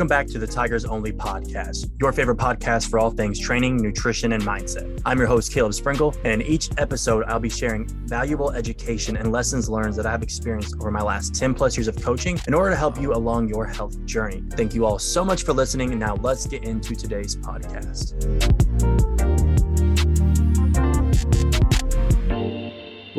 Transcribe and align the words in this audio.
Welcome 0.00 0.06
back 0.06 0.28
to 0.28 0.38
the 0.38 0.46
Tigers 0.46 0.84
Only 0.84 1.12
podcast, 1.12 1.90
your 2.00 2.12
favorite 2.12 2.38
podcast 2.38 2.88
for 2.88 3.00
all 3.00 3.10
things 3.10 3.40
training, 3.40 3.78
nutrition, 3.78 4.32
and 4.32 4.42
mindset. 4.44 5.02
I'm 5.04 5.18
your 5.18 5.26
host, 5.26 5.52
Caleb 5.52 5.74
Sprinkle, 5.74 6.14
and 6.24 6.40
in 6.40 6.46
each 6.46 6.70
episode, 6.78 7.24
I'll 7.26 7.40
be 7.40 7.50
sharing 7.50 7.88
valuable 8.06 8.52
education 8.52 9.16
and 9.16 9.32
lessons 9.32 9.68
learned 9.68 9.94
that 9.94 10.06
I've 10.06 10.22
experienced 10.22 10.76
over 10.80 10.92
my 10.92 11.02
last 11.02 11.34
10 11.34 11.52
plus 11.52 11.76
years 11.76 11.88
of 11.88 12.00
coaching 12.00 12.38
in 12.46 12.54
order 12.54 12.70
to 12.70 12.76
help 12.76 13.00
you 13.00 13.12
along 13.12 13.48
your 13.48 13.66
health 13.66 14.02
journey. 14.06 14.44
Thank 14.52 14.74
you 14.74 14.86
all 14.86 15.00
so 15.00 15.24
much 15.24 15.42
for 15.42 15.52
listening. 15.52 15.90
And 15.90 15.98
now 15.98 16.14
let's 16.14 16.46
get 16.46 16.62
into 16.62 16.94
today's 16.94 17.34
podcast. 17.34 19.09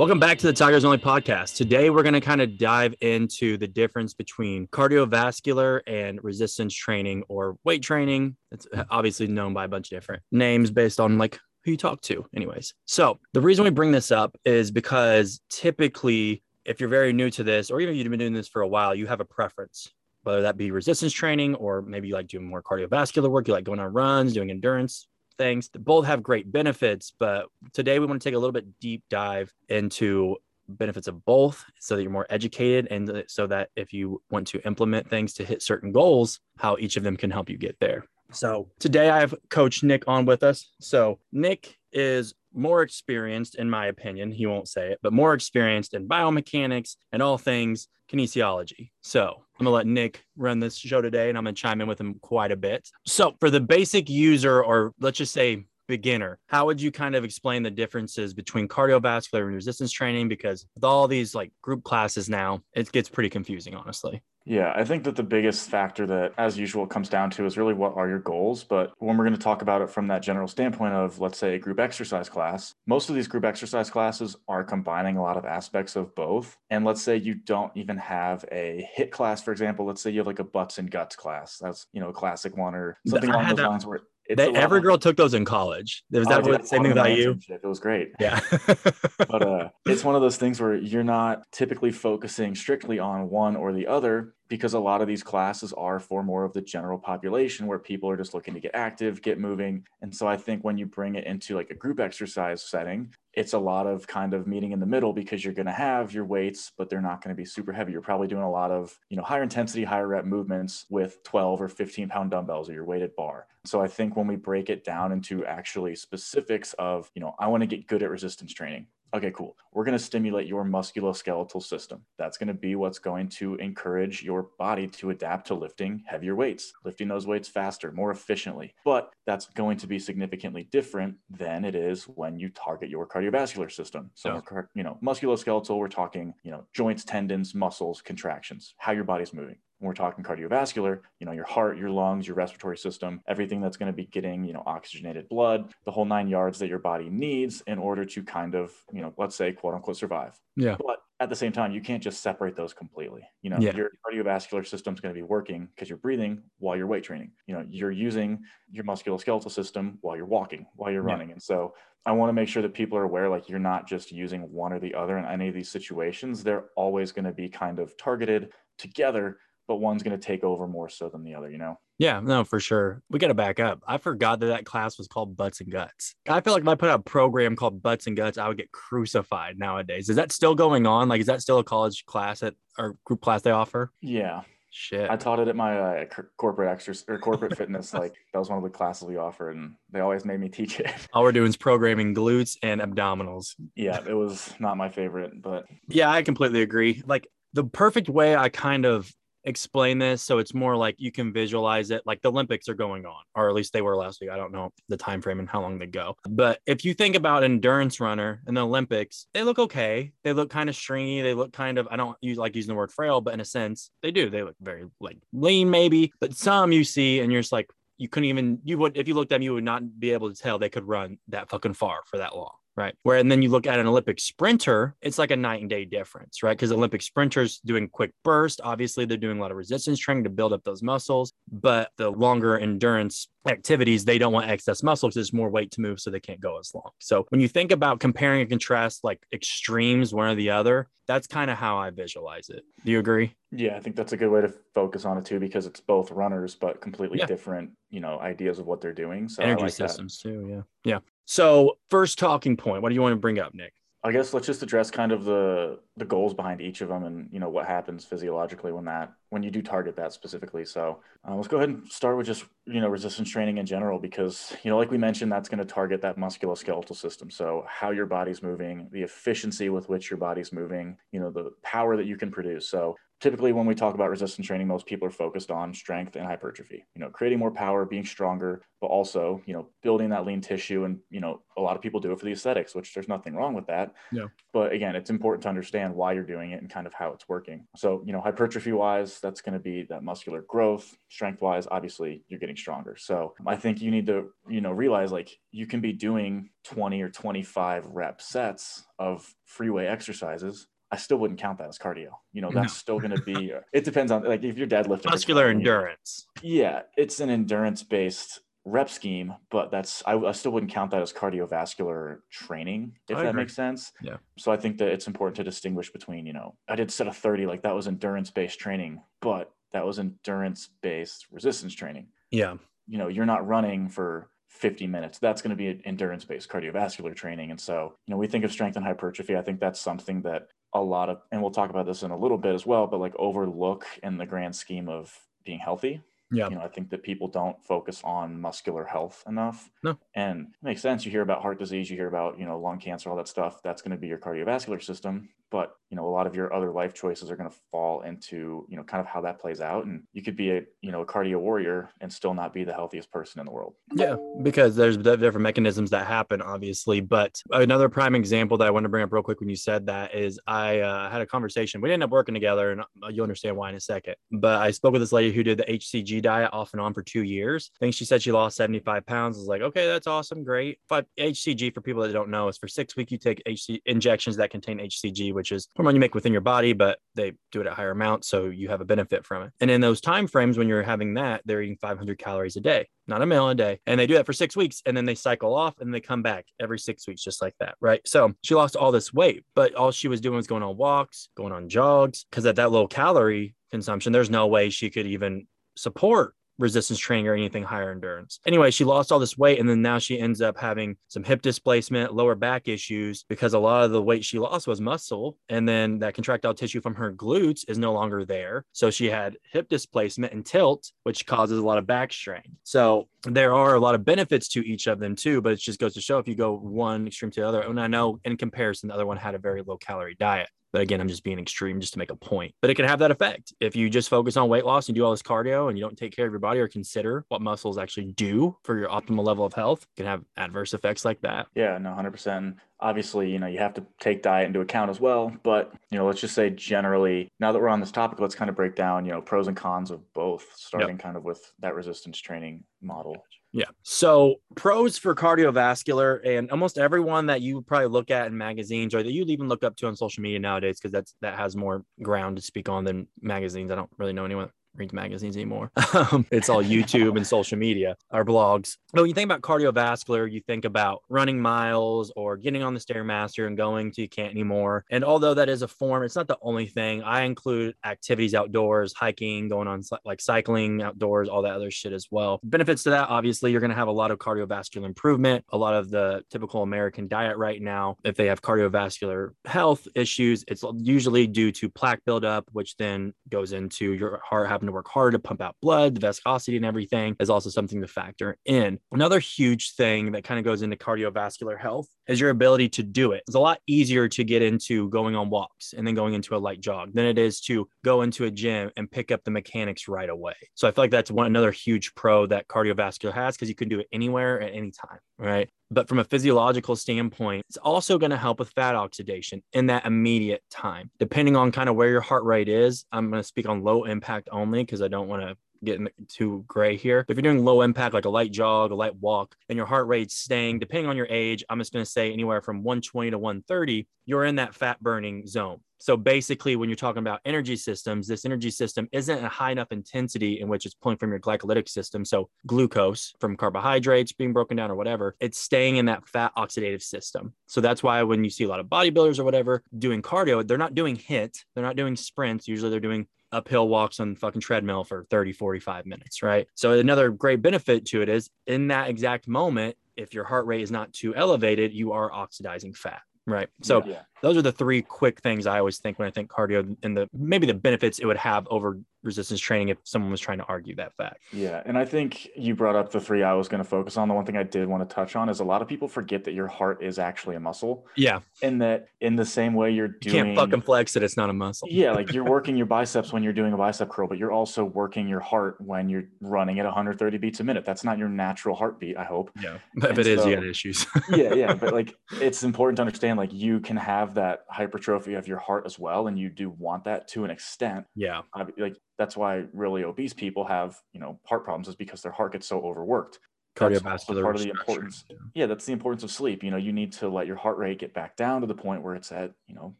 Welcome 0.02 0.20
back 0.20 0.39
to 0.39 0.47
the 0.47 0.54
Tigers 0.54 0.83
Only 0.83 0.97
podcast. 0.97 1.55
Today, 1.55 1.91
we're 1.91 2.02
going 2.02 2.16
to 2.16 2.21
kind 2.21 2.41
of 2.41 2.57
dive 2.57 2.95
into 3.02 3.55
the 3.55 3.67
difference 3.67 4.16
between 4.16 4.66
cardiovascular 4.70 5.81
and 5.85 6.20
resistance 6.23 6.73
training 6.73 7.21
or 7.30 7.55
weight 7.66 7.84
training. 7.84 8.35
It's 8.52 8.66
uh, 8.73 8.85
obviously 8.90 9.27
known 9.27 9.53
by 9.53 9.66
a 9.66 9.67
bunch 9.67 9.91
of 9.91 9.98
different 9.99 10.23
names 10.31 10.71
based 10.71 10.99
on 10.99 11.20
like 11.20 11.38
who 11.63 11.70
you 11.70 11.77
talk 11.77 12.02
to, 12.02 12.26
anyways. 12.35 12.73
So, 12.85 13.20
the 13.34 13.41
reason 13.41 13.63
we 13.63 13.70
bring 13.70 13.91
this 13.91 14.09
up 14.09 14.35
is 14.43 14.71
because 14.71 15.40
typically, 15.52 16.41
if 16.65 16.79
you're 16.79 16.90
very 16.90 17.13
new 17.13 17.29
to 17.29 17.43
this, 17.43 17.70
or 17.70 17.79
even 17.79 17.93
if 17.93 17.99
you've 17.99 18.09
been 18.09 18.18
doing 18.20 18.34
this 18.34 18.48
for 18.48 18.63
a 18.63 18.68
while, 18.68 18.95
you 18.95 19.05
have 19.05 19.20
a 19.20 19.26
preference, 19.26 19.88
whether 20.23 20.41
that 20.41 20.57
be 20.57 20.71
resistance 20.71 21.13
training 21.13 21.54
or 21.54 21.84
maybe 21.84 22.07
you 22.07 22.15
like 22.15 22.27
doing 22.27 22.48
more 22.48 22.63
cardiovascular 22.63 23.29
work, 23.29 23.48
you 23.48 23.54
like 23.54 23.65
going 23.65 23.79
on 23.79 23.93
runs, 23.93 24.34
doing 24.34 24.49
endurance, 24.49 25.07
things. 25.41 25.70
They 25.70 25.80
both 25.80 26.05
have 26.05 26.22
great 26.22 26.52
benefits, 26.52 27.13
but 27.18 27.48
today 27.73 27.98
we 27.98 28.05
want 28.05 28.22
to 28.22 28.30
take 28.30 28.36
a 28.36 28.38
little 28.38 28.52
bit 28.52 28.80
deep 28.80 29.04
dive 29.09 29.52
into 29.70 30.38
benefits 30.70 31.08
of 31.08 31.26
both 31.26 31.66
so 31.80 31.95
that 31.95 32.04
you're 32.04 32.12
more 32.12 32.27
educated 32.30 32.88
and 32.91 33.23
so 33.27 33.48
that 33.48 33.70
if 33.76 33.91
you 33.91 34.21
want 34.30 34.46
to 34.48 34.65
implement 34.68 35.10
things 35.10 35.34
to 35.34 35.43
hit 35.43 35.63
certain 35.63 35.91
goals, 35.91 36.40
how 36.60 36.77
each 36.80 36.96
of 36.96 37.02
them 37.04 37.18
can 37.18 37.32
help 37.32 37.49
you 37.49 37.57
get 37.57 37.76
there. 37.80 38.05
So 38.32 38.70
today 38.80 39.10
I 39.10 39.20
have 39.20 39.34
Coach 39.49 39.82
Nick 39.82 40.04
on 40.07 40.26
with 40.26 40.43
us. 40.43 40.71
So 40.80 41.20
Nick 41.32 41.77
is 41.91 42.35
more 42.54 42.82
experienced, 42.82 43.55
in 43.55 43.70
my 43.70 43.88
opinion, 43.88 44.32
he 44.32 44.46
won't 44.46 44.68
say 44.68 44.91
it, 44.91 44.99
but 45.02 45.13
more 45.13 45.34
experienced 45.34 45.94
in 45.94 46.07
biomechanics 46.07 46.96
and 47.12 47.21
all 47.21 47.38
things 47.38 47.88
kinesiology. 48.12 48.91
So 49.02 49.43
I'm 49.60 49.66
gonna 49.66 49.76
let 49.76 49.88
Nick 49.88 50.24
run 50.35 50.60
this 50.60 50.77
show 50.77 51.02
today 51.02 51.30
and 51.30 51.38
I'm 51.38 51.43
gonna 51.43 51.54
chime 51.54 51.82
in 51.82 51.88
with 51.88 51.99
him 51.99 52.16
quite 52.21 52.52
a 52.52 52.58
bit. 52.58 52.90
So 53.05 53.35
for 53.40 53.49
the 53.49 53.60
basic 53.60 54.10
user, 54.10 54.63
or 54.63 54.93
let's 54.99 55.18
just 55.18 55.34
say 55.34 55.66
beginner, 55.88 56.40
how 56.48 56.66
would 56.66 56.82
you 56.82 56.91
kind 56.91 57.16
of 57.16 57.24
explain 57.24 57.63
the 57.63 57.71
differences 57.71 58.34
between 58.34 58.68
cardiovascular 58.68 59.46
and 59.46 59.55
resistance 59.55 59.91
training? 59.91 60.27
Because 60.27 60.65
with 60.76 60.84
all 60.84 61.08
these 61.08 61.36
like 61.36 61.52
group 61.62 61.84
classes 61.84 62.30
now, 62.30 62.62
it 62.74 62.91
gets 62.91 63.10
pretty 63.10 63.30
confusing, 63.30 63.76
honestly. 63.76 64.22
Yeah, 64.44 64.73
I 64.75 64.84
think 64.84 65.03
that 65.03 65.16
the 65.16 65.23
biggest 65.23 65.69
factor 65.69 66.07
that, 66.07 66.34
as 66.38 66.57
usual, 66.57 66.88
comes 66.88 67.09
down 67.09 67.29
to 67.31 67.45
is 67.45 67.57
really 67.57 67.75
what 67.75 67.95
are 67.95 68.07
your 68.07 68.19
goals. 68.19 68.63
But 68.63 68.94
when 68.97 69.16
we're 69.16 69.25
going 69.25 69.38
to 69.38 69.41
talk 69.41 69.61
about 69.61 69.81
it 69.81 69.89
from 69.89 70.07
that 70.07 70.23
general 70.23 70.47
standpoint 70.47 70.94
of, 70.94 71.19
let's 71.19 71.38
say, 71.38 71.56
a 71.56 71.59
group 71.59 71.79
exercise 71.79 72.28
class, 72.28 72.73
most 72.88 73.09
of 73.09 73.16
these 73.16 73.28
group 73.28 73.45
exercise 73.45 73.89
classes 73.89 74.35
are 74.47 74.63
combining 74.63 75.17
a 75.17 75.22
lot 75.22 75.38
of 75.38 75.45
aspects 75.45 75.95
of 75.95 76.16
both. 76.16 76.57
And 76.72 76.84
let's 76.84 77.01
say 77.01 77.17
you 77.17 77.35
don't 77.35 77.72
even 77.75 77.97
have 77.97 78.44
a 78.51 78.89
HIIT 78.97 79.12
class, 79.12 79.44
for 79.44 79.51
example. 79.51 79.85
Let's 79.85 80.01
say 80.01 80.09
you 80.09 80.19
have 80.19 80.28
like 80.28 80.39
a 80.39 80.44
butts 80.44 80.79
and 80.79 80.89
guts 80.89 81.16
class. 81.16 81.59
That's, 81.59 81.85
you 81.94 82.01
know, 82.01 82.09
a 82.09 82.13
classic 82.13 82.57
one 82.57 82.73
or 82.73 82.97
something 83.06 83.29
along 83.29 83.50
those 83.50 83.57
that, 83.57 83.69
lines 83.69 83.85
where 83.85 84.01
every 84.30 84.81
girl 84.81 84.97
took 84.97 85.18
those 85.18 85.34
in 85.34 85.46
college. 85.46 86.03
Was 86.12 86.28
that 86.28 86.47
oh, 86.47 86.52
what, 86.52 86.68
same 86.68 86.84
thing 86.84 86.91
about 86.91 87.16
you? 87.16 87.38
It 87.50 87.64
was 87.64 87.80
great. 87.80 88.12
Yeah. 88.19 88.40
but 89.18 89.41
uh, 89.41 89.69
it's 89.86 90.03
one 90.03 90.16
of 90.16 90.22
those 90.22 90.38
things 90.38 90.62
where 90.62 90.75
you're 90.75 91.03
not 91.03 91.44
typically 91.52 91.91
focusing 91.91 92.56
strictly 92.56 93.00
on 93.00 93.30
one 93.30 93.56
or 93.56 93.74
the 93.74 93.88
other 93.88 94.34
because 94.52 94.74
a 94.74 94.80
lot 94.80 95.02
of 95.02 95.07
these 95.07 95.24
classes 95.24 95.72
are 95.72 95.97
for 95.97 96.22
more 96.22 96.44
of 96.44 96.52
the 96.52 96.62
general 96.62 96.97
population 96.97 97.68
where 97.68 97.80
people 97.80 98.09
are 98.09 98.18
just 98.18 98.34
looking 98.34 98.53
to 98.53 98.59
get 98.59 98.72
active, 98.74 99.22
get 99.22 99.40
moving. 99.40 99.88
And 100.02 100.14
so 100.14 100.28
I 100.28 100.36
think 100.36 100.62
when 100.66 100.78
you 100.78 100.86
bring 100.86 101.16
it 101.16 101.25
into 101.25 101.56
like 101.56 101.70
a 101.70 101.74
group 101.74 102.02
exercise 102.02 102.62
setting, 102.62 103.14
it's 103.31 103.53
a 103.53 103.58
lot 103.58 103.88
of 103.88 104.06
kind 104.08 104.34
of 104.34 104.48
meeting 104.48 104.74
in 104.74 104.81
the 104.81 104.86
middle 104.86 105.14
because 105.14 105.42
you're 105.42 105.53
going 105.53 105.68
to 105.68 105.72
have 105.72 106.14
your 106.14 106.25
weights, 106.25 106.74
but 106.78 106.90
they're 106.90 107.02
not 107.02 107.24
going 107.24 107.34
to 107.34 107.42
be 107.42 107.46
super 107.46 107.72
heavy. 107.72 107.94
You're 107.94 108.02
probably 108.02 108.28
doing 108.28 108.44
a 108.44 108.52
lot 108.52 108.72
of, 108.72 108.94
you 109.09 109.16
know, 109.16 109.24
higher 109.24 109.42
intensity, 109.42 109.86
higher 109.86 110.09
rep 110.09 110.25
movements 110.25 110.86
with 110.90 111.24
12 111.24 111.62
or 111.62 111.70
15 111.70 112.09
pound 112.09 112.31
dumbbells 112.31 112.70
or 112.70 112.74
your 112.74 112.84
weighted 112.84 113.16
bar. 113.16 113.48
So 113.64 113.80
I 113.80 113.88
think 113.88 114.18
when 114.18 114.28
we 114.28 114.36
break 114.36 114.70
it 114.70 114.84
down 114.84 115.14
into 115.14 115.46
actually 115.46 115.96
specifics 115.96 116.74
of, 116.74 117.09
you 117.16 117.22
know, 117.22 117.36
I 117.40 117.48
want 117.48 117.62
to 117.62 117.68
get 117.68 117.88
good 117.88 118.04
at 118.04 118.09
resistance 118.09 118.54
training 118.54 118.88
okay, 119.14 119.32
cool. 119.32 119.56
We're 119.74 119.84
going 119.84 119.98
to 119.98 120.04
stimulate 120.04 120.48
your 120.48 120.64
musculoskeletal 120.64 121.64
system. 121.64 122.04
That's 122.18 122.38
going 122.38 122.48
to 122.48 122.54
be 122.54 122.76
what's 122.76 123.00
going 123.00 123.30
to 123.30 123.56
encourage 123.56 124.24
your 124.24 124.50
body 124.58 124.88
to 124.88 125.10
adapt 125.10 125.48
to 125.48 125.54
lifting 125.54 126.04
heavier 126.06 126.36
weights, 126.36 126.74
lifting 126.86 127.08
those 127.08 127.28
weights 127.28 127.48
faster, 127.48 127.92
more 127.92 128.12
efficiently. 128.12 128.74
But 128.86 129.12
that's 129.26 129.48
going 129.48 129.78
to 129.78 129.88
be 129.88 130.00
significantly 130.00 130.68
different 130.72 131.16
than 131.30 131.66
it 131.66 131.76
is 131.76 132.06
when 132.06 132.40
you 132.40 132.50
target 132.50 132.90
your 132.90 133.08
cardiovascular 133.08 133.72
system. 133.72 134.12
So, 134.16 134.42
yeah. 134.52 134.62
you 134.74 134.84
know, 134.84 134.98
musculoskeletal, 135.04 135.78
we're 135.78 135.88
talking, 135.88 136.34
you 136.44 136.52
know, 136.52 136.66
joints, 136.74 137.04
tendons, 137.04 137.54
muscles, 137.56 138.02
contractions, 138.02 138.76
how 138.78 138.92
your 138.92 139.04
body's 139.04 139.34
moving 139.34 139.58
when 139.81 139.88
we're 139.88 139.96
talking 139.96 140.24
cardiovascular, 140.24 141.00
you 141.19 141.25
know, 141.25 141.31
your 141.31 141.46
heart, 141.46 141.75
your 141.75 141.90
lungs, 141.90 142.28
your 142.28 142.36
respiratory 142.36 142.78
system, 142.78 143.19
everything 143.28 143.59
that's 143.59 143.78
going 143.78 143.92
to 143.92 143.96
be 143.96 144.06
getting, 144.06 144.44
you 144.44 144.53
know, 144.53 144.62
oxygenated 144.68 145.28
blood, 145.28 145.74
the 145.86 145.92
whole 145.92 146.06
nine 146.06 146.28
yards 146.28 146.59
that 146.59 146.68
your 146.68 146.78
body 146.78 147.09
needs 147.09 147.64
in 147.66 147.80
order 147.80 148.06
to 148.06 148.22
kind 148.22 148.53
of, 148.53 148.72
you 148.94 149.02
know, 149.02 149.12
let's 149.18 149.36
say 149.36 149.52
quote 149.52 149.74
unquote 149.74 149.97
survive. 149.97 150.40
Yeah. 150.56 150.78
But 150.78 150.97
at 151.19 151.30
the 151.30 151.36
same 151.36 151.52
time, 151.52 151.72
you 151.72 151.81
can't 151.81 152.02
just 152.02 152.22
separate 152.22 152.56
those 152.56 152.74
completely. 152.74 153.24
You 153.42 153.50
know, 153.50 153.58
yeah. 153.59 153.75
your 153.75 153.90
cardiovascular 154.06 154.68
system 154.68 154.94
is 154.94 155.00
going 155.00 155.16
to 155.16 155.19
be 155.19 155.24
working 155.24 155.68
because 155.74 155.90
you're 155.90 155.98
breathing 155.98 156.44
while 156.59 156.78
you're 156.78 156.86
weight 156.86 157.03
training. 157.03 157.31
You 157.48 157.56
know, 157.56 157.66
you're 157.68 157.92
using 157.92 158.44
your 158.69 158.84
musculoskeletal 158.84 159.50
system 159.50 159.98
while 160.02 160.16
you're 160.16 160.28
walking, 160.28 160.68
while 160.75 160.92
you're 160.92 161.08
yeah. 161.08 161.13
running. 161.13 161.31
And 161.31 161.42
so 161.42 161.74
I 162.06 162.12
want 162.12 162.30
to 162.30 162.34
make 162.34 162.50
sure 162.50 162.62
that 162.62 162.75
people 162.75 163.00
are 163.00 163.03
aware 163.03 163.30
like 163.30 163.50
you're 163.50 163.58
not 163.58 163.88
just 163.88 164.12
using 164.12 164.42
one 164.52 164.74
or 164.74 164.80
the 164.80 164.94
other 164.94 165.18
in 165.18 165.25
any 165.25 165.48
of 165.48 165.56
these 165.56 165.72
situations. 165.72 166.44
They're 166.44 166.66
always 166.75 167.12
going 167.12 167.25
to 167.25 167.31
be 167.31 167.50
kind 167.50 167.80
of 167.80 167.98
targeted 167.98 168.52
together 168.78 169.38
but 169.72 169.78
one's 169.78 170.04
going 170.04 170.20
to 170.20 170.22
take 170.22 170.44
over 170.44 170.68
more 170.68 170.90
so 170.90 171.08
than 171.08 171.24
the 171.24 171.34
other, 171.34 171.50
you 171.50 171.58
know? 171.58 171.80
Yeah, 171.98 172.20
no, 172.20 172.44
for 172.44 172.59
sure. 172.59 173.02
We 173.09 173.20
got 173.20 173.30
to 173.30 173.34
back 173.34 173.58
up. 173.58 173.82
I 173.88 174.00
forgot 174.00 174.42
that 174.42 174.48
that 174.48 174.66
class 174.66 174.98
was 174.98 175.08
called 175.08 175.38
Butts 175.38 175.62
and 175.62 175.72
Guts. 175.72 176.14
I 176.28 176.42
feel 176.42 176.52
like 176.52 176.64
if 176.64 176.68
I 176.68 176.76
put 176.76 176.90
out 176.90 177.00
a 177.00 177.04
program 177.04 177.56
called 177.56 177.81
Butts 177.81 178.06
and 178.06 178.18
Guts, 178.18 178.38
I 178.38 178.50
would 178.50 178.58
get 178.58 178.74
crucified 178.74 179.58
nowadays. 179.58 180.10
Is 180.10 180.18
that 180.18 180.34
still 180.34 180.56
going 180.56 180.86
on? 180.86 181.08
Like, 181.08 181.22
is 181.22 181.28
that 181.28 181.42
still 181.42 181.60
a 181.60 181.64
college 181.64 182.06
class 182.06 182.42
that 182.42 182.56
or 182.78 182.98
group 183.06 183.22
class 183.22 183.44
they 183.44 183.52
offer? 183.52 183.94
Yeah. 184.02 184.42
Shit. 184.72 185.10
I 185.10 185.16
taught 185.16 185.40
it 185.40 185.48
at 185.48 185.56
my 185.56 185.80
uh, 185.80 186.06
corporate 186.36 186.70
exercise 186.70 187.06
or 187.08 187.18
corporate 187.18 187.58
fitness. 187.58 187.94
Like 188.02 188.16
that 188.34 188.40
was 188.40 188.50
one 188.50 188.58
of 188.58 188.64
the 188.64 188.70
classes 188.70 189.08
we 189.08 189.16
offered, 189.16 189.56
and 189.56 189.76
they 189.92 190.02
always 190.02 190.26
made 190.26 190.40
me 190.40 190.50
teach 190.50 190.81
it. 190.81 190.92
All 191.14 191.24
we're 191.24 191.31
doing 191.31 191.48
is 191.48 191.58
programming 191.58 192.14
glutes 192.14 192.58
and 192.62 192.81
abdominals. 192.81 193.56
Yeah, 193.76 194.02
it 194.06 194.14
was 194.14 194.54
not 194.60 194.76
my 194.76 194.90
favorite, 194.90 195.42
but 195.42 195.66
yeah, 195.88 196.10
I 196.10 196.24
completely 196.24 196.62
agree. 196.62 197.04
Like 197.06 197.28
the 197.54 197.64
perfect 197.64 198.10
way 198.10 198.36
I 198.36 198.50
kind 198.50 198.86
of 198.86 199.12
explain 199.44 199.97
this 199.97 200.22
so 200.22 200.38
it's 200.38 200.53
more 200.53 200.75
like 200.75 200.96
you 201.00 201.12
can 201.12 201.34
visualize 201.34 201.90
it 201.90 202.02
like 202.06 202.22
the 202.22 202.29
olympics 202.29 202.69
are 202.69 202.75
going 202.75 203.06
on 203.06 203.24
or 203.35 203.50
at 203.50 203.56
least 203.56 203.74
they 203.74 203.81
were 203.81 203.96
last 203.96 204.22
week 204.22 204.29
i 204.29 204.38
don't 204.38 204.52
know 204.52 204.72
the 204.88 204.97
time 204.97 205.22
frame 205.22 205.40
and 205.40 205.50
how 205.50 205.62
long 205.62 205.79
they 205.79 205.85
go. 205.85 206.16
But 206.29 206.59
if 206.66 206.85
you 206.85 206.94
think 206.94 207.16
about 207.16 207.44
endurance 207.44 208.00
runner 208.00 208.41
in 208.47 208.53
the 208.53 208.62
olympics 208.62 209.28
they 209.34 209.44
look 209.44 209.59
okay. 209.59 210.12
They 210.24 210.34
look 210.34 210.50
kind 210.50 210.69
of 210.69 210.75
stringy. 210.75 211.22
They 211.22 211.34
look 211.34 211.53
kind 211.53 211.78
of 211.78 211.88
i 211.90 211.96
don't 211.96 212.18
use 212.22 212.38
like 212.38 212.56
using 212.56 212.69
the 212.69 212.75
word 212.75 212.91
frail 212.91 213.22
but 213.22 213.34
in 213.34 213.40
a 213.40 213.46
sense 213.46 213.91
they 214.01 214.12
do. 214.12 214.30
They 214.30 214.44
look 214.44 214.56
very 214.62 214.85
like 215.00 215.18
lean 215.34 215.69
maybe 215.69 216.13
but 216.19 216.35
some 216.35 216.72
you 216.72 216.84
see 216.84 217.19
and 217.19 217.31
you're 217.31 217.41
just 217.41 217.51
like 217.51 217.69
you 217.97 218.09
couldn't 218.09 218.30
even 218.30 218.59
you 218.63 218.78
would 218.78 218.97
if 218.97 219.07
you 219.07 219.13
looked 219.13 219.31
at 219.31 219.35
them 219.35 219.41
you 219.41 219.53
would 219.53 219.63
not 219.63 220.00
be 220.00 220.12
able 220.12 220.34
to 220.34 220.35
tell 220.35 220.57
they 220.57 220.69
could 220.69 220.88
run 220.88 221.18
that 221.28 221.50
fucking 221.50 221.74
far 221.74 222.01
for 222.06 222.18
that 222.18 222.35
long 222.35 222.56
right? 222.76 222.96
Where 223.04 223.18
and 223.18 223.32
then 223.32 223.42
you 223.42 223.50
look 223.50 223.68
at 223.68 223.80
an 223.80 223.88
Olympic 223.88 224.20
sprinter, 224.20 224.96
it's 225.02 225.18
like 225.18 225.31
a 225.31 225.36
night 225.36 225.62
and 225.62 225.69
day 225.69 225.86
difference, 225.86 226.44
right? 226.44 226.57
Because 226.57 226.72
Olympic 226.72 227.01
sprinters 227.01 227.60
doing 227.60 227.88
quick 227.88 228.13
burst, 228.24 228.62
obviously 228.63 229.06
they're 229.06 229.18
doing 229.18 229.38
a 229.38 229.42
lot 229.42 229.51
of 229.51 229.57
resistance 229.57 230.00
training 230.00 230.24
to 230.24 230.30
build 230.30 230.54
up 230.54 230.63
those 230.63 230.81
muscles, 230.81 231.34
but 231.51 231.92
the 231.98 232.10
longer 232.10 232.57
endurance 232.57 233.28
activities, 233.48 234.06
they 234.06 234.18
don't 234.18 234.34
want 234.34 234.50
excess 234.50 234.84
muscle 234.84 235.10
because 235.10 235.16
there's 235.16 235.34
more 235.34 235.50
weight 235.50 235.72
to 235.72 235.81
move, 235.81 236.00
so 236.00 236.10
they 236.10 236.19
can't 236.19 236.40
go 236.40 236.60
as 236.60 236.74
long. 236.74 236.92
So 237.00 237.25
when 237.30 237.42
you 237.42 237.48
think 237.48 237.72
about 237.72 238.00
comparing 238.00 238.42
and 238.42 238.50
contrast 238.50 239.04
like 239.04 239.19
extremes, 239.34 240.13
one 240.13 240.30
or 240.30 240.36
the 240.36 240.51
other, 240.51 240.88
that's 241.07 241.28
kind 241.28 241.51
of 241.51 241.57
how 241.57 241.78
I 241.78 241.90
visualize 241.90 242.50
it. 242.50 242.63
Do 242.86 242.92
you 242.92 243.00
agree? 243.00 243.36
Yeah, 243.51 243.75
I 243.75 243.80
think 243.81 243.98
that's 243.98 244.13
a 244.13 244.18
good 244.18 244.30
way 244.30 244.42
to 244.42 244.54
focus 244.74 245.04
on 245.04 245.18
it 245.18 245.25
too, 245.25 245.40
because 245.40 245.66
it's 245.66 245.81
both 245.81 246.10
runners, 246.12 246.56
but 246.56 246.80
completely 246.80 247.19
yeah. 247.19 247.25
different, 247.25 247.72
you 247.90 248.00
know, 248.00 248.19
ideas 248.19 248.60
of 248.60 248.68
what 248.68 248.80
they're 248.80 248.94
doing. 248.94 249.28
So 249.28 249.44
energy 249.44 249.63
like 249.63 249.74
systems 249.74 250.19
that. 250.19 250.30
too. 250.30 250.48
Yeah. 250.50 250.62
Yeah. 250.84 251.00
So, 251.31 251.78
first 251.89 252.19
talking 252.19 252.57
point, 252.57 252.81
what 252.81 252.89
do 252.89 252.95
you 252.95 253.01
want 253.01 253.13
to 253.13 253.18
bring 253.18 253.39
up, 253.39 253.54
Nick? 253.54 253.72
I 254.04 254.12
guess 254.12 254.33
let's 254.33 254.48
just 254.48 254.63
address 254.63 254.92
kind 254.92 255.13
of 255.13 255.24
the 255.24 255.80
the 255.95 256.04
goals 256.04 256.33
behind 256.33 256.60
each 256.60 256.81
of 256.81 256.89
them, 256.89 257.06
and 257.06 257.30
you 257.31 257.39
know 257.39 257.48
what 257.48 257.66
happens 257.68 258.04
physiologically 258.04 258.74
when 258.74 258.83
that 258.83 259.13
when 259.30 259.42
you 259.42 259.50
do 259.50 259.62
target 259.62 259.95
that 259.95 260.12
specifically. 260.12 260.66
So 260.66 261.00
uh, 261.25 261.33
let's 261.33 261.48
go 261.48 261.56
ahead 261.56 261.69
and 261.69 261.89
start 261.89 262.18
with 262.18 262.25
just 262.25 262.44
you 262.66 262.81
know 262.81 262.89
resistance 262.89 263.30
training 263.30 263.60
in 263.60 263.66
general, 263.66 263.98
because 263.98 264.54
you 264.63 264.69
know 264.72 264.78
like 264.78 264.92
we 264.92 264.98
mentioned, 264.98 265.31
that's 265.31 265.48
going 265.48 265.66
to 265.66 265.74
target 265.74 266.01
that 266.01 266.18
musculoskeletal 266.18 266.98
system. 266.98 267.31
So 267.31 267.63
how 267.66 267.92
your 267.92 268.07
body's 268.07 268.44
moving, 268.44 268.89
the 268.92 269.04
efficiency 269.04 269.69
with 269.69 269.88
which 269.88 270.12
your 270.12 270.18
body's 270.18 270.51
moving, 270.51 270.98
you 271.13 271.22
know 271.22 271.31
the 271.31 271.54
power 271.63 271.95
that 271.95 272.07
you 272.07 272.18
can 272.18 272.30
produce. 272.30 272.68
So 272.68 272.98
typically 273.21 273.53
when 273.53 273.65
we 273.65 273.75
talk 273.75 273.95
about 273.95 274.09
resistance 274.09 274.47
training 274.47 274.68
most 274.68 274.85
people 274.85 275.07
are 275.07 275.12
focused 275.12 275.51
on 275.51 275.73
strength 275.73 276.15
and 276.15 276.25
hypertrophy 276.25 276.83
you 276.95 277.01
know 277.01 277.09
creating 277.09 277.39
more 277.39 277.51
power 277.51 277.85
being 277.85 278.06
stronger 278.06 278.62
but 278.81 278.88
also 278.88 279.41
you 279.45 279.53
know 279.53 279.69
building 279.83 280.09
that 280.09 280.25
lean 280.25 280.41
tissue 280.41 280.83
and 280.85 281.00
you 281.09 281.21
know 281.21 281.41
a 281.56 281.62
lot 281.62 281.75
of 281.75 281.81
people 281.81 282.00
do 282.00 282.12
it 282.12 282.19
for 282.19 282.25
the 282.25 282.31
aesthetics 282.31 282.73
which 282.73 282.94
there's 282.94 283.07
nothing 283.07 283.35
wrong 283.35 283.53
with 283.53 283.68
that. 283.68 283.94
Yeah. 284.12 284.25
But 284.51 284.73
again 284.73 284.95
it's 284.95 285.09
important 285.09 285.44
to 285.44 285.50
understand 285.50 285.94
why 285.94 286.13
you're 286.13 286.23
doing 286.23 286.51
it 286.51 286.62
and 286.62 286.69
kind 286.69 286.88
of 286.88 286.94
how 286.94 287.12
it's 287.13 287.29
working. 287.29 287.68
So 287.77 288.01
you 288.06 288.12
know 288.12 288.19
hypertrophy 288.19 288.73
wise 288.73 289.19
that's 289.19 289.41
going 289.41 289.53
to 289.53 289.59
be 289.59 289.83
that 289.83 290.03
muscular 290.03 290.41
growth. 290.47 290.97
Strength 291.09 291.41
wise 291.41 291.68
obviously 291.69 292.23
you're 292.27 292.39
getting 292.39 292.57
stronger. 292.57 292.95
So 292.97 293.33
i 293.45 293.56
think 293.56 293.81
you 293.81 293.91
need 293.91 294.07
to 294.07 294.31
you 294.50 294.62
know 294.62 294.71
realize 294.71 295.12
like 295.12 295.38
you 295.51 295.68
can 295.68 295.79
be 295.79 295.94
doing 295.94 296.50
20 296.65 297.01
or 297.01 297.09
25 297.09 297.85
rep 297.85 298.21
sets 298.21 298.83
of 298.97 299.33
free 299.45 299.69
weight 299.69 299.88
exercises 299.88 300.68
I 300.92 300.98
still 300.98 301.18
wouldn't 301.18 301.40
count 301.40 301.58
that 301.60 301.70
as 301.70 301.78
cardio. 301.78 302.10
You 302.34 302.42
know, 302.42 302.52
that's 302.52 302.74
no. 302.74 302.80
still 302.80 303.00
going 303.00 303.16
to 303.16 303.22
be, 303.22 303.54
uh, 303.54 303.62
it 303.72 303.86
depends 303.86 304.12
on 304.12 304.24
like 304.24 304.44
if 304.44 304.58
you're 304.58 304.68
deadlifting. 304.68 305.10
Muscular 305.10 305.48
endurance. 305.48 306.28
Yeah. 306.42 306.82
It's 306.98 307.20
an 307.20 307.30
endurance 307.30 307.82
based 307.82 308.42
rep 308.66 308.90
scheme, 308.90 309.34
but 309.50 309.72
that's, 309.72 310.04
I, 310.06 310.16
I, 310.16 310.34
still 310.34 310.52
wouldn't 310.52 310.72
count 310.72 310.92
that 310.92 311.02
as 311.02 311.14
cardiovascular 311.14 312.18
training, 312.30 312.94
if 313.10 313.18
I 313.18 313.24
that 313.24 313.30
agree. 313.30 313.44
makes 313.44 313.56
sense. 313.56 313.94
Yeah. 314.02 314.18
So 314.38 314.52
I 314.52 314.58
think 314.58 314.78
that 314.80 314.90
it's 314.90 315.08
important 315.08 315.38
to 315.38 315.44
distinguish 315.44 315.92
between, 315.92 316.26
you 316.26 316.34
know, 316.34 316.56
I 316.68 316.76
did 316.76 316.92
set 316.92 317.08
a 317.08 317.14
30, 317.14 317.48
like 317.48 317.64
that 317.64 317.74
was 317.74 317.88
endurance 317.88 318.30
based 318.30 318.60
training, 318.60 319.02
but 319.22 319.52
that 319.72 319.86
was 319.86 319.98
endurance 319.98 320.70
based 320.82 321.28
resistance 321.32 321.74
training. 321.74 322.08
Yeah. 322.30 322.56
You 322.88 322.98
know, 322.98 323.08
you're 323.08 323.26
not 323.26 323.48
running 323.48 323.88
for 323.88 324.30
50 324.50 324.86
minutes. 324.88 325.18
That's 325.18 325.42
going 325.42 325.52
to 325.52 325.56
be 325.56 325.82
endurance 325.86 326.26
based 326.26 326.50
cardiovascular 326.50 327.16
training. 327.16 327.52
And 327.52 327.60
so, 327.60 327.96
you 328.06 328.12
know, 328.12 328.18
we 328.18 328.28
think 328.28 328.44
of 328.44 328.52
strength 328.52 328.76
and 328.76 328.86
hypertrophy. 328.86 329.38
I 329.38 329.42
think 329.42 329.60
that's 329.60 329.80
something 329.80 330.22
that 330.24 330.50
a 330.73 330.81
lot 330.81 331.09
of, 331.09 331.21
and 331.31 331.41
we'll 331.41 331.51
talk 331.51 331.69
about 331.69 331.85
this 331.85 332.03
in 332.03 332.12
a 332.12 332.18
little 332.18 332.38
bit 332.38 332.56
as 332.56 332.65
well, 332.65 332.88
but 332.88 333.00
like 333.00 333.13
overlook 333.18 333.85
in 334.03 334.18
the 334.18 334.25
grand 334.25 334.56
scheme 334.56 334.88
of 334.88 335.18
being 335.44 335.59
healthy. 335.59 336.01
Yeah. 336.31 336.47
You 336.47 336.56
know, 336.56 336.62
I 336.62 336.69
think 336.69 336.89
that 336.91 337.03
people 337.03 337.27
don't 337.27 337.62
focus 337.62 338.01
on 338.06 338.39
muscular 338.39 338.85
health 338.85 339.21
enough. 339.27 339.69
No. 339.83 339.97
And 340.15 340.47
it 340.47 340.65
makes 340.65 340.81
sense. 340.81 341.03
You 341.03 341.12
hear 341.12 341.23
about 341.23 341.41
heart 341.41 341.59
disease, 341.59 341.89
you 341.89 341.97
hear 341.97 342.07
about, 342.07 342.39
you 342.39 342.45
know, 342.45 342.57
lung 342.57 342.79
cancer, 342.79 343.09
all 343.09 343.18
that 343.18 343.27
stuff. 343.27 343.62
That's 343.62 343.81
going 343.81 343.91
to 343.91 343.97
be 343.97 344.07
your 344.07 344.18
cardiovascular 344.18 344.81
system 344.81 345.27
but 345.51 345.75
you 345.89 345.98
know 345.98 346.07
a 346.07 346.09
lot 346.09 346.25
of 346.25 346.36
your 346.36 346.53
other 346.53 346.71
life 346.71 346.94
choices 346.94 347.30
are 347.30 347.36
going 347.36 347.50
to 347.50 347.56
fall 347.71 348.01
into 348.01 348.65
you 348.69 348.77
know 348.77 348.83
kind 348.83 349.01
of 349.01 349.07
how 349.07 349.21
that 349.21 349.39
plays 349.39 349.62
out. 349.62 349.86
And 349.86 350.03
you 350.13 350.24
could 350.24 350.36
be 350.36 350.51
a 350.51 350.62
you 350.81 350.92
know 350.92 351.01
a 351.01 351.06
cardio 351.06 351.39
warrior 351.39 351.92
and 352.00 352.12
still 352.12 352.33
not 352.33 352.53
be 352.53 352.63
the 352.63 352.74
healthiest 352.74 353.12
person 353.12 353.39
in 353.39 353.45
the 353.45 353.51
world. 353.51 353.75
Yeah 353.94 354.15
because 354.42 354.75
there's 354.75 354.98
different 354.98 355.42
mechanisms 355.42 355.89
that 355.92 356.07
happen 356.07 356.42
obviously. 356.42 357.01
But 357.01 357.42
another 357.51 357.89
prime 357.89 358.15
example 358.15 358.57
that 358.57 358.68
i 358.68 358.71
want 358.71 358.83
to 358.86 358.89
bring 358.89 359.03
up 359.03 359.12
real 359.12 359.24
quick 359.24 359.39
when 359.39 359.50
you 359.50 359.56
said 359.56 359.86
that 359.88 360.15
is 360.15 360.39
i 360.48 360.80
uh, 360.80 361.09
had 361.09 361.21
a 361.21 361.25
conversation. 361.25 361.81
We 361.81 361.92
ended 361.92 362.07
up 362.07 362.12
working 362.12 362.33
together 362.33 362.71
and 362.71 362.81
uh, 362.81 363.09
you'll 363.09 363.24
understand 363.24 363.56
why 363.56 363.69
in 363.69 363.75
a 363.75 363.80
second. 363.80 364.15
But 364.31 364.62
i 364.62 364.71
spoke 364.71 364.94
with 364.94 365.01
this 365.01 365.12
lady 365.12 365.31
who 365.31 365.44
did 365.44 365.57
the 365.57 365.65
hcg 365.65 366.21
diet 366.21 366.50
off 366.54 366.74
and 366.74 366.81
on 366.81 366.94
for 366.94 367.04
two 367.04 367.24
years. 367.24 367.71
I 367.75 367.80
think 367.80 367.94
she 367.94 368.06
said 368.06 368.21
she 368.21 368.31
lost 368.31 368.57
75 368.57 369.06
pounds. 369.06 369.38
I 369.38 369.39
was 369.39 369.47
like 369.47 369.62
okay 369.62 369.88
that's 369.88 370.07
awesome 370.07 370.44
great. 370.44 370.80
But 370.89 371.06
hcg 371.19 371.74
for 371.74 371.81
people 371.81 372.01
that 372.04 372.13
don't 372.13 372.30
know 372.30 372.47
is 372.47 372.57
for 372.57 372.68
six 372.68 372.95
weeks 372.95 373.12
you 373.12 373.18
take 373.18 373.42
hc 373.47 373.81
injections 373.86 374.38
that 374.38 374.50
contain 374.50 374.80
hcg 374.80 375.33
which 375.42 375.52
is 375.52 375.68
hormone 375.76 375.96
you 375.96 376.00
make 376.00 376.14
within 376.14 376.32
your 376.32 376.42
body, 376.42 376.72
but 376.72 377.00
they 377.16 377.34
do 377.52 377.62
it 377.62 377.66
at 377.66 377.74
higher 377.74 377.90
amounts. 377.90 378.28
So 378.28 378.46
you 378.46 378.70
have 378.70 378.80
a 378.80 378.86
benefit 378.86 379.26
from 379.26 379.42
it. 379.42 379.52
And 379.60 379.72
in 379.72 379.82
those 379.82 380.00
time 380.00 380.28
frames 380.28 380.56
when 380.56 380.68
you're 380.68 380.84
having 380.84 381.16
that, 381.16 381.42
they're 381.46 381.64
eating 381.64 381.78
500 381.82 382.20
calories 382.20 382.58
a 382.58 382.60
day, 382.60 382.88
not 383.08 383.24
a 383.24 383.26
meal 383.26 383.50
a 383.50 383.56
day. 383.56 383.80
And 383.88 384.00
they 384.00 384.06
do 384.06 384.14
that 384.14 384.28
for 384.28 384.34
six 384.34 384.56
weeks 384.56 384.84
and 384.86 384.96
then 384.96 385.06
they 385.06 385.16
cycle 385.16 385.56
off 385.56 385.74
and 385.80 385.92
they 385.92 386.00
come 386.00 386.22
back 386.22 386.46
every 386.60 386.78
six 386.78 387.08
weeks, 387.08 387.24
just 387.24 387.42
like 387.42 387.56
that. 387.60 387.74
Right. 387.82 388.02
So 388.06 388.34
she 388.44 388.54
lost 388.54 388.76
all 388.76 388.92
this 388.92 389.12
weight, 389.12 389.44
but 389.56 389.74
all 389.74 389.90
she 389.90 390.08
was 390.08 390.22
doing 390.22 390.36
was 390.36 390.46
going 390.46 390.62
on 390.62 390.78
walks, 390.78 391.30
going 391.36 391.54
on 391.54 391.68
jogs, 391.68 392.24
because 392.30 392.46
at 392.46 392.58
that 392.58 392.72
low 392.72 392.86
calorie 392.86 393.56
consumption, 393.72 394.14
there's 394.14 394.30
no 394.30 394.46
way 394.46 394.70
she 394.70 394.92
could 394.92 395.08
even 395.08 395.48
support 395.76 396.36
resistance 396.62 397.00
training 397.00 397.28
or 397.28 397.34
anything 397.34 397.63
higher 397.63 397.92
endurance. 397.92 398.40
Anyway, 398.46 398.72
she 398.72 398.84
lost 398.84 399.12
all 399.12 399.19
this 399.19 399.38
weight 399.38 399.60
and 399.60 399.68
then 399.68 399.81
now 399.81 400.00
she 400.00 400.19
ends 400.19 400.42
up 400.42 400.58
having 400.58 400.96
some 401.08 401.24
hip 401.24 401.42
displacement, 401.42 402.13
lower 402.13 402.36
back 402.36 402.68
issues 402.68 403.25
because 403.28 403.54
a 403.54 403.60
lot 403.60 403.84
of 403.84 403.92
the 403.92 404.02
weight 404.02 404.24
she 404.24 404.40
lost 404.40 404.68
was 404.68 404.80
muscle 404.80 405.38
and 405.50 405.68
then 405.68 406.00
that 406.00 406.13
contractile 406.13 406.54
tissue 406.54 406.81
from 406.81 406.96
her 406.96 407.12
glutes 407.12 407.66
is 407.68 407.78
no 407.78 407.94
longer 407.94 408.25
there. 408.25 408.66
So 408.72 408.90
she 408.90 409.08
had 409.08 409.38
hip 409.52 409.68
displacement 409.68 410.34
and 410.34 410.46
tilt, 410.46 410.92
which 411.04 411.25
causes 411.25 411.60
a 411.60 411.66
lot 411.66 411.78
of 411.78 411.88
back 411.88 412.13
strain. 412.13 412.58
So 412.64 413.07
there 413.23 413.53
are 413.53 413.75
a 413.75 413.79
lot 413.79 413.95
of 413.95 414.03
benefits 414.03 414.47
to 414.50 414.65
each 414.65 414.88
of 414.88 415.00
them 415.00 415.15
too, 415.15 415.41
but 415.41 415.53
it 415.53 415.59
just 415.59 415.79
goes 415.79 415.94
to 415.94 416.01
show 416.01 416.18
if 416.18 416.27
you 416.27 416.35
go 416.35 416.56
one 416.56 417.07
extreme 417.07 417.31
to 417.31 417.41
the 417.41 417.47
other, 417.47 417.62
and 417.62 417.79
I 417.79 417.88
know 417.88 418.19
in 418.23 418.38
comparison, 418.38 418.89
the 418.89 418.95
other 418.95 419.06
one 419.06 419.18
had 419.18 419.35
a 419.35 419.39
very 419.39 419.62
low 419.62 419.77
calorie 419.77 420.15
diet. 420.19 420.50
But 420.73 420.81
again, 420.81 421.01
I'm 421.01 421.09
just 421.09 421.23
being 421.23 421.38
extreme 421.38 421.81
just 421.81 421.94
to 421.94 422.00
make 422.00 422.12
a 422.12 422.15
point. 422.15 422.56
But 422.62 422.69
it 422.69 422.75
can 422.75 422.85
have 422.85 423.00
that 423.00 423.12
effect. 423.12 423.53
If 423.59 423.75
you 423.75 423.89
just 423.89 424.07
focus 424.07 424.38
on 424.38 424.47
weight 424.47 424.65
loss 424.65 424.88
and 424.88 424.95
do 424.95 425.03
all 425.03 425.12
this 425.12 425.21
cardio 425.21 425.68
and 425.68 425.77
you 425.77 425.83
don't 425.83 425.97
take 425.97 426.15
care 426.15 426.25
of 426.25 426.31
your 426.31 426.39
body 426.39 426.62
or 426.62 426.69
consider 426.69 427.25
what 427.27 427.41
muscles 427.41 427.77
actually 427.77 428.13
do 428.13 428.56
for 428.63 428.77
your 428.77 428.88
optimal 428.88 429.25
level 429.25 429.45
of 429.45 429.53
health, 429.53 429.85
can 429.97 430.06
have 430.06 430.23
adverse 430.38 430.73
effects 430.73 431.03
like 431.03 431.19
that. 431.21 431.47
Yeah, 431.56 431.77
no, 431.77 431.89
100%. 431.89 432.56
Obviously, 432.81 433.30
you 433.30 433.38
know, 433.38 433.48
you 433.48 433.60
have 433.60 433.75
to 433.75 433.86
take 434.00 434.24
diet 434.24 434.48
into 434.48 434.62
account 434.62 434.89
as 434.89 435.00
well. 435.00 435.31
But, 435.44 435.72
you 435.92 435.98
know, 435.98 436.06
let's 436.07 436.19
just 436.19 436.33
say 436.33 436.50
generally, 436.50 437.30
now 437.39 437.51
that 437.51 437.60
we're 437.60 437.69
on 437.69 437.80
this 437.80 437.92
topic, 437.92 438.19
let's 438.19 438.33
kind 438.33 438.50
of 438.50 438.56
break 438.56 438.75
down, 438.75 439.06
you 439.06 439.12
know, 439.12 439.22
pros 439.22 439.48
and 439.48 439.56
cons 439.56 439.92
of 439.92 440.01
both, 440.13 440.48
starting 440.56 440.95
yep. 440.95 441.00
kind 441.00 441.16
of 441.16 441.24
with 441.24 441.51
that 441.60 441.75
resistance 441.75 442.18
training 442.19 442.63
model. 442.81 443.24
Yeah. 443.54 443.66
So 443.83 444.36
pros 444.56 444.98
for 444.98 445.13
cardiovascular 445.13 446.25
and 446.25 446.50
almost 446.51 446.78
everyone 446.78 447.25
that 447.25 447.42
you 447.42 447.62
probably 447.62 447.89
look 447.89 448.10
at 448.10 448.28
in 448.28 448.38
magazines 448.38 448.95
or 448.95 449.04
that 449.04 449.12
you 449.12 449.25
even 449.25 449.48
look 449.50 449.63
up 449.63 449.75
to 449.78 449.88
on 449.88 449.95
social 449.95 450.24
media 450.24 450.39
nowadays, 450.39 450.80
because 450.80 450.92
that's 450.92 451.16
that 451.22 451.38
has 451.38 451.56
more 451.56 451.83
ground 452.01 452.38
to 452.38 452.42
speak 452.42 452.69
on 452.69 452.86
than 452.86 453.07
magazines. 453.22 453.69
I 453.69 453.75
don't 453.75 453.89
really 453.98 454.13
know 454.13 454.25
anyone 454.25 454.50
read 454.75 454.94
magazines 454.94 455.35
anymore. 455.35 455.71
Um, 455.94 456.25
it's 456.31 456.47
all 456.47 456.63
YouTube 456.63 457.18
and 457.18 457.27
social 457.27 457.57
media 457.57 457.95
our 458.12 458.23
blogs. 458.23 458.77
But 458.94 459.01
when 459.01 459.09
you 459.09 459.13
think 459.13 459.25
about 459.25 459.41
cardiovascular, 459.41 460.31
you 460.31 460.39
think 460.39 460.63
about 460.63 461.01
running 461.09 461.39
miles 461.39 462.12
or 462.15 462.38
getting 462.38 462.63
on 462.63 462.73
the 462.73 462.79
Stairmaster 462.79 463.45
and 463.45 463.57
going 463.57 463.91
to 463.91 464.01
you 464.01 464.09
can't 464.09 464.31
anymore. 464.31 464.85
And 464.89 465.03
although 465.03 465.33
that 465.33 465.50
is 465.50 465.63
a 465.63 465.68
form, 465.68 466.03
it's 466.03 466.15
not 466.15 466.27
the 466.27 466.38
only 466.41 466.65
thing. 466.65 467.03
I 467.03 467.23
include 467.23 467.75
activities 467.83 468.33
outdoors, 468.33 468.94
hiking, 468.94 469.50
going 469.50 469.68
on 469.68 469.83
like 470.06 470.21
cycling 470.21 470.81
outdoors, 470.81 471.27
all 471.27 471.41
that 471.41 471.53
other 471.53 471.71
shit 471.71 471.94
as 471.94 472.07
well. 472.09 472.39
Benefits 472.44 472.83
to 472.83 472.91
that, 472.91 473.09
obviously, 473.09 473.51
you're 473.51 473.62
going 473.62 473.71
to 473.71 473.75
have 473.75 473.89
a 473.89 473.91
lot 473.91 474.12
of 474.12 474.18
cardiovascular 474.18 474.85
improvement. 474.85 475.44
A 475.50 475.57
lot 475.57 475.73
of 475.73 475.89
the 475.89 476.23
typical 476.31 476.63
American 476.63 477.07
diet 477.07 477.38
right 477.38 477.62
now, 477.62 477.97
if 478.03 478.15
they 478.15 478.27
have 478.27 478.41
cardiovascular 478.41 479.31
health 479.45 479.88
issues, 479.94 480.45
it's 480.47 480.63
usually 480.77 481.27
due 481.27 481.51
to 481.51 481.69
plaque 481.69 482.04
buildup, 482.06 482.47
which 482.54 482.78
then 482.78 483.13
goes 483.30 483.51
into 483.51 483.94
your 483.94 484.21
heart 484.23 484.47
to 484.68 484.73
work 484.73 484.87
hard 484.87 485.13
to 485.13 485.19
pump 485.19 485.41
out 485.41 485.56
blood, 485.61 485.95
the 485.95 485.99
viscosity 485.99 486.57
and 486.57 486.65
everything 486.65 487.15
is 487.19 487.30
also 487.30 487.49
something 487.49 487.81
to 487.81 487.87
factor 487.87 488.37
in. 488.45 488.80
Another 488.91 489.19
huge 489.19 489.75
thing 489.75 490.11
that 490.11 490.23
kind 490.23 490.39
of 490.39 490.45
goes 490.45 490.61
into 490.61 490.75
cardiovascular 490.75 491.59
health 491.59 491.87
is 492.07 492.19
your 492.19 492.30
ability 492.30 492.69
to 492.69 492.83
do 492.83 493.11
it. 493.11 493.23
It's 493.27 493.35
a 493.35 493.39
lot 493.39 493.59
easier 493.68 494.07
to 494.09 494.23
get 494.23 494.41
into 494.41 494.89
going 494.89 495.15
on 495.15 495.30
walks 495.30 495.73
and 495.73 495.85
then 495.85 495.95
going 495.95 496.13
into 496.13 496.35
a 496.35 496.37
light 496.37 496.59
jog 496.59 496.94
than 496.94 497.06
it 497.06 497.18
is 497.18 497.39
to 497.41 497.68
go 497.83 498.01
into 498.01 498.25
a 498.25 498.31
gym 498.31 498.71
and 498.77 498.89
pick 498.89 499.11
up 499.11 499.23
the 499.23 499.31
mechanics 499.31 499.87
right 499.87 500.09
away. 500.09 500.35
So 500.56 500.68
I 500.68 500.71
feel 500.71 500.83
like 500.83 500.91
that's 500.91 501.11
one 501.11 501.27
another 501.27 501.51
huge 501.51 501.94
pro 501.95 502.25
that 502.27 502.47
cardiovascular 502.47 503.13
has 503.13 503.35
because 503.35 503.49
you 503.49 503.56
can 503.56 503.69
do 503.69 503.80
it 503.80 503.87
anywhere 503.91 504.41
at 504.41 504.53
any 504.53 504.71
time, 504.71 504.99
right? 505.18 505.49
But 505.71 505.87
from 505.87 505.99
a 505.99 506.04
physiological 506.04 506.75
standpoint, 506.75 507.45
it's 507.47 507.57
also 507.57 507.97
going 507.97 508.09
to 508.11 508.18
help 508.18 508.40
with 508.40 508.49
fat 508.49 508.75
oxidation 508.75 509.42
in 509.54 509.68
that 509.68 509.85
immediate 509.85 510.44
time. 510.51 510.92
Depending 510.99 511.37
on 511.37 511.51
kind 511.54 511.69
of 511.69 511.75
where 511.78 511.90
your 511.90 512.01
heart 512.01 512.25
rate 512.25 512.49
is, 512.49 512.85
I'm 512.91 513.09
going 513.09 513.21
to 513.21 513.27
speak 513.27 513.47
on 513.47 513.63
low 513.63 513.85
impact 513.85 514.27
only 514.33 514.63
because 514.63 514.81
I 514.81 514.89
don't 514.89 515.07
want 515.07 515.21
to 515.21 515.37
get 515.63 515.79
too 516.07 516.43
gray 516.47 516.75
here. 516.75 517.05
If 517.07 517.15
you're 517.15 517.21
doing 517.21 517.43
low 517.43 517.61
impact, 517.61 517.93
like 517.93 518.05
a 518.05 518.09
light 518.09 518.31
jog, 518.31 518.71
a 518.71 518.75
light 518.75 518.95
walk, 518.95 519.35
and 519.49 519.57
your 519.57 519.65
heart 519.65 519.87
rate's 519.87 520.15
staying, 520.15 520.59
depending 520.59 520.87
on 520.87 520.97
your 520.97 521.07
age, 521.09 521.43
I'm 521.49 521.59
just 521.59 521.73
going 521.73 521.85
to 521.85 521.91
say 521.91 522.11
anywhere 522.11 522.41
from 522.41 522.63
120 522.63 523.11
to 523.11 523.17
130, 523.17 523.87
you're 524.05 524.25
in 524.25 524.35
that 524.35 524.55
fat 524.55 524.81
burning 524.81 525.27
zone. 525.27 525.59
So 525.81 525.97
basically, 525.97 526.55
when 526.55 526.69
you're 526.69 526.75
talking 526.75 526.99
about 526.99 527.21
energy 527.25 527.55
systems, 527.55 528.07
this 528.07 528.23
energy 528.23 528.51
system 528.51 528.87
isn't 528.91 529.25
a 529.25 529.27
high 529.27 529.51
enough 529.51 529.71
intensity 529.71 530.39
in 530.39 530.47
which 530.47 530.67
it's 530.67 530.75
pulling 530.75 530.99
from 530.99 531.09
your 531.09 531.19
glycolytic 531.19 531.67
system. 531.67 532.05
So 532.05 532.29
glucose 532.45 533.15
from 533.19 533.35
carbohydrates 533.35 534.11
being 534.11 534.31
broken 534.31 534.57
down 534.57 534.69
or 534.69 534.75
whatever, 534.75 535.15
it's 535.19 535.39
staying 535.39 535.77
in 535.77 535.87
that 535.87 536.07
fat 536.07 536.33
oxidative 536.37 536.83
system. 536.83 537.33
So 537.47 537.61
that's 537.61 537.81
why 537.81 538.03
when 538.03 538.23
you 538.23 538.29
see 538.29 538.43
a 538.43 538.47
lot 538.47 538.59
of 538.59 538.67
bodybuilders 538.67 539.17
or 539.17 539.23
whatever 539.23 539.63
doing 539.75 540.03
cardio, 540.03 540.47
they're 540.47 540.59
not 540.59 540.75
doing 540.75 540.97
HIIT, 540.97 541.43
they're 541.55 541.63
not 541.63 541.75
doing 541.75 541.95
sprints. 541.95 542.47
Usually 542.47 542.69
they're 542.69 542.79
doing 542.79 543.07
uphill 543.31 543.67
walks 543.67 544.00
on 544.00 544.15
fucking 544.15 544.41
treadmill 544.41 544.83
for 544.83 545.05
30, 545.09 545.33
45 545.33 545.85
minutes, 545.85 546.21
right? 546.23 546.47
So 546.55 546.73
another 546.73 547.09
great 547.09 547.41
benefit 547.41 547.85
to 547.88 548.01
it 548.01 548.09
is 548.09 548.29
in 548.47 548.67
that 548.67 548.89
exact 548.89 549.27
moment, 549.27 549.75
if 549.97 550.13
your 550.13 550.23
heart 550.23 550.45
rate 550.45 550.61
is 550.61 550.71
not 550.71 550.93
too 550.93 551.15
elevated, 551.15 551.73
you 551.73 551.91
are 551.91 552.11
oxidizing 552.11 552.73
fat. 552.73 553.01
Right. 553.27 553.50
So 553.61 553.83
yeah. 553.85 554.01
Those 554.21 554.37
are 554.37 554.41
the 554.41 554.51
three 554.51 554.81
quick 554.81 555.19
things 555.21 555.47
I 555.47 555.59
always 555.59 555.77
think 555.79 555.99
when 555.99 556.07
I 556.07 556.11
think 556.11 556.29
cardio 556.29 556.75
and 556.83 556.95
the 556.95 557.09
maybe 557.13 557.47
the 557.47 557.53
benefits 557.53 557.99
it 557.99 558.05
would 558.05 558.17
have 558.17 558.47
over 558.49 558.79
resistance 559.03 559.39
training 559.39 559.69
if 559.69 559.79
someone 559.83 560.11
was 560.11 560.19
trying 560.21 560.37
to 560.37 560.43
argue 560.43 560.75
that 560.75 560.93
fact. 560.93 561.17
Yeah. 561.33 561.63
And 561.65 561.75
I 561.75 561.85
think 561.85 562.29
you 562.35 562.53
brought 562.53 562.75
up 562.75 562.91
the 562.91 562.99
three 563.01 563.23
I 563.23 563.33
was 563.33 563.47
going 563.47 563.63
to 563.63 563.67
focus 563.67 563.97
on. 563.97 564.07
The 564.07 564.13
one 564.13 564.25
thing 564.27 564.37
I 564.37 564.43
did 564.43 564.67
want 564.67 564.87
to 564.87 564.93
touch 564.93 565.15
on 565.15 565.27
is 565.27 565.39
a 565.39 565.43
lot 565.43 565.63
of 565.63 565.67
people 565.67 565.87
forget 565.87 566.23
that 566.25 566.33
your 566.33 566.45
heart 566.45 566.83
is 566.83 566.99
actually 566.99 567.35
a 567.35 567.39
muscle. 567.39 567.87
Yeah. 567.97 568.19
And 568.43 568.61
that 568.61 568.89
in 568.99 569.15
the 569.15 569.25
same 569.25 569.55
way 569.55 569.71
you're 569.71 569.87
You 570.03 570.11
doing 570.11 570.23
can't 570.25 570.35
fucking 570.37 570.61
flex 570.61 570.95
it. 570.95 571.01
It's 571.01 571.17
not 571.17 571.31
a 571.31 571.33
muscle. 571.33 571.67
yeah, 571.71 571.93
like 571.93 572.13
you're 572.13 572.23
working 572.25 572.55
your 572.55 572.67
biceps 572.67 573.11
when 573.11 573.23
you're 573.23 573.33
doing 573.33 573.53
a 573.53 573.57
bicep 573.57 573.89
curl, 573.89 574.07
but 574.07 574.19
you're 574.19 574.31
also 574.31 574.63
working 574.63 575.07
your 575.07 575.19
heart 575.19 575.59
when 575.59 575.89
you're 575.89 576.03
running 576.21 576.59
at 576.59 576.65
130 576.65 577.17
beats 577.17 577.39
a 577.39 577.43
minute. 577.43 577.65
That's 577.65 577.83
not 577.83 577.97
your 577.97 578.07
natural 578.09 578.55
heartbeat, 578.55 578.97
I 578.97 579.03
hope. 579.03 579.31
Yeah. 579.41 579.57
But 579.77 579.91
if 579.91 579.97
And 579.97 579.99
it 579.99 580.07
is, 580.07 580.25
you 580.27 580.31
so- 580.31 580.35
got 580.35 580.45
issues. 580.45 580.85
yeah, 581.09 581.33
yeah, 581.33 581.53
but 581.59 581.73
like 581.73 581.95
it's 582.21 582.43
important 582.43 582.75
to 582.75 582.83
understand 582.83 583.17
like 583.17 583.33
you 583.33 583.61
can 583.61 583.77
have 583.77 584.10
that 584.15 584.41
hypertrophy 584.49 585.15
of 585.15 585.27
your 585.27 585.39
heart 585.39 585.63
as 585.65 585.77
well, 585.79 586.07
and 586.07 586.17
you 586.17 586.29
do 586.29 586.49
want 586.49 586.83
that 586.85 587.07
to 587.09 587.23
an 587.23 587.31
extent. 587.31 587.85
yeah. 587.95 588.21
Like 588.57 588.77
that's 588.97 589.17
why 589.17 589.45
really 589.53 589.83
obese 589.83 590.13
people 590.13 590.45
have 590.45 590.77
you 590.93 590.99
know 590.99 591.19
heart 591.25 591.43
problems 591.43 591.67
is 591.67 591.75
because 591.75 592.01
their 592.01 592.11
heart 592.11 592.33
gets 592.33 592.47
so 592.47 592.61
overworked. 592.61 593.19
That's 593.60 593.84
Cardiovascular 593.84 594.22
part 594.22 594.36
of 594.36 594.41
the 594.41 594.50
importance. 594.50 595.05
Yeah, 595.34 595.46
that's 595.46 595.65
the 595.65 595.72
importance 595.74 596.03
of 596.03 596.12
sleep. 596.12 596.43
You 596.43 596.51
know, 596.51 596.58
you 596.58 596.74
need 596.74 596.91
to 596.93 597.08
let 597.10 597.27
your 597.27 597.36
heart 597.38 597.58
rate 597.58 597.79
get 597.79 597.93
back 597.93 598.15
down 598.17 598.41
to 598.41 598.48
the 598.48 598.55
point 598.55 598.84
where 598.84 598.96
it's 598.96 599.12
at, 599.12 599.34
you 599.48 599.55
know, 599.55 599.77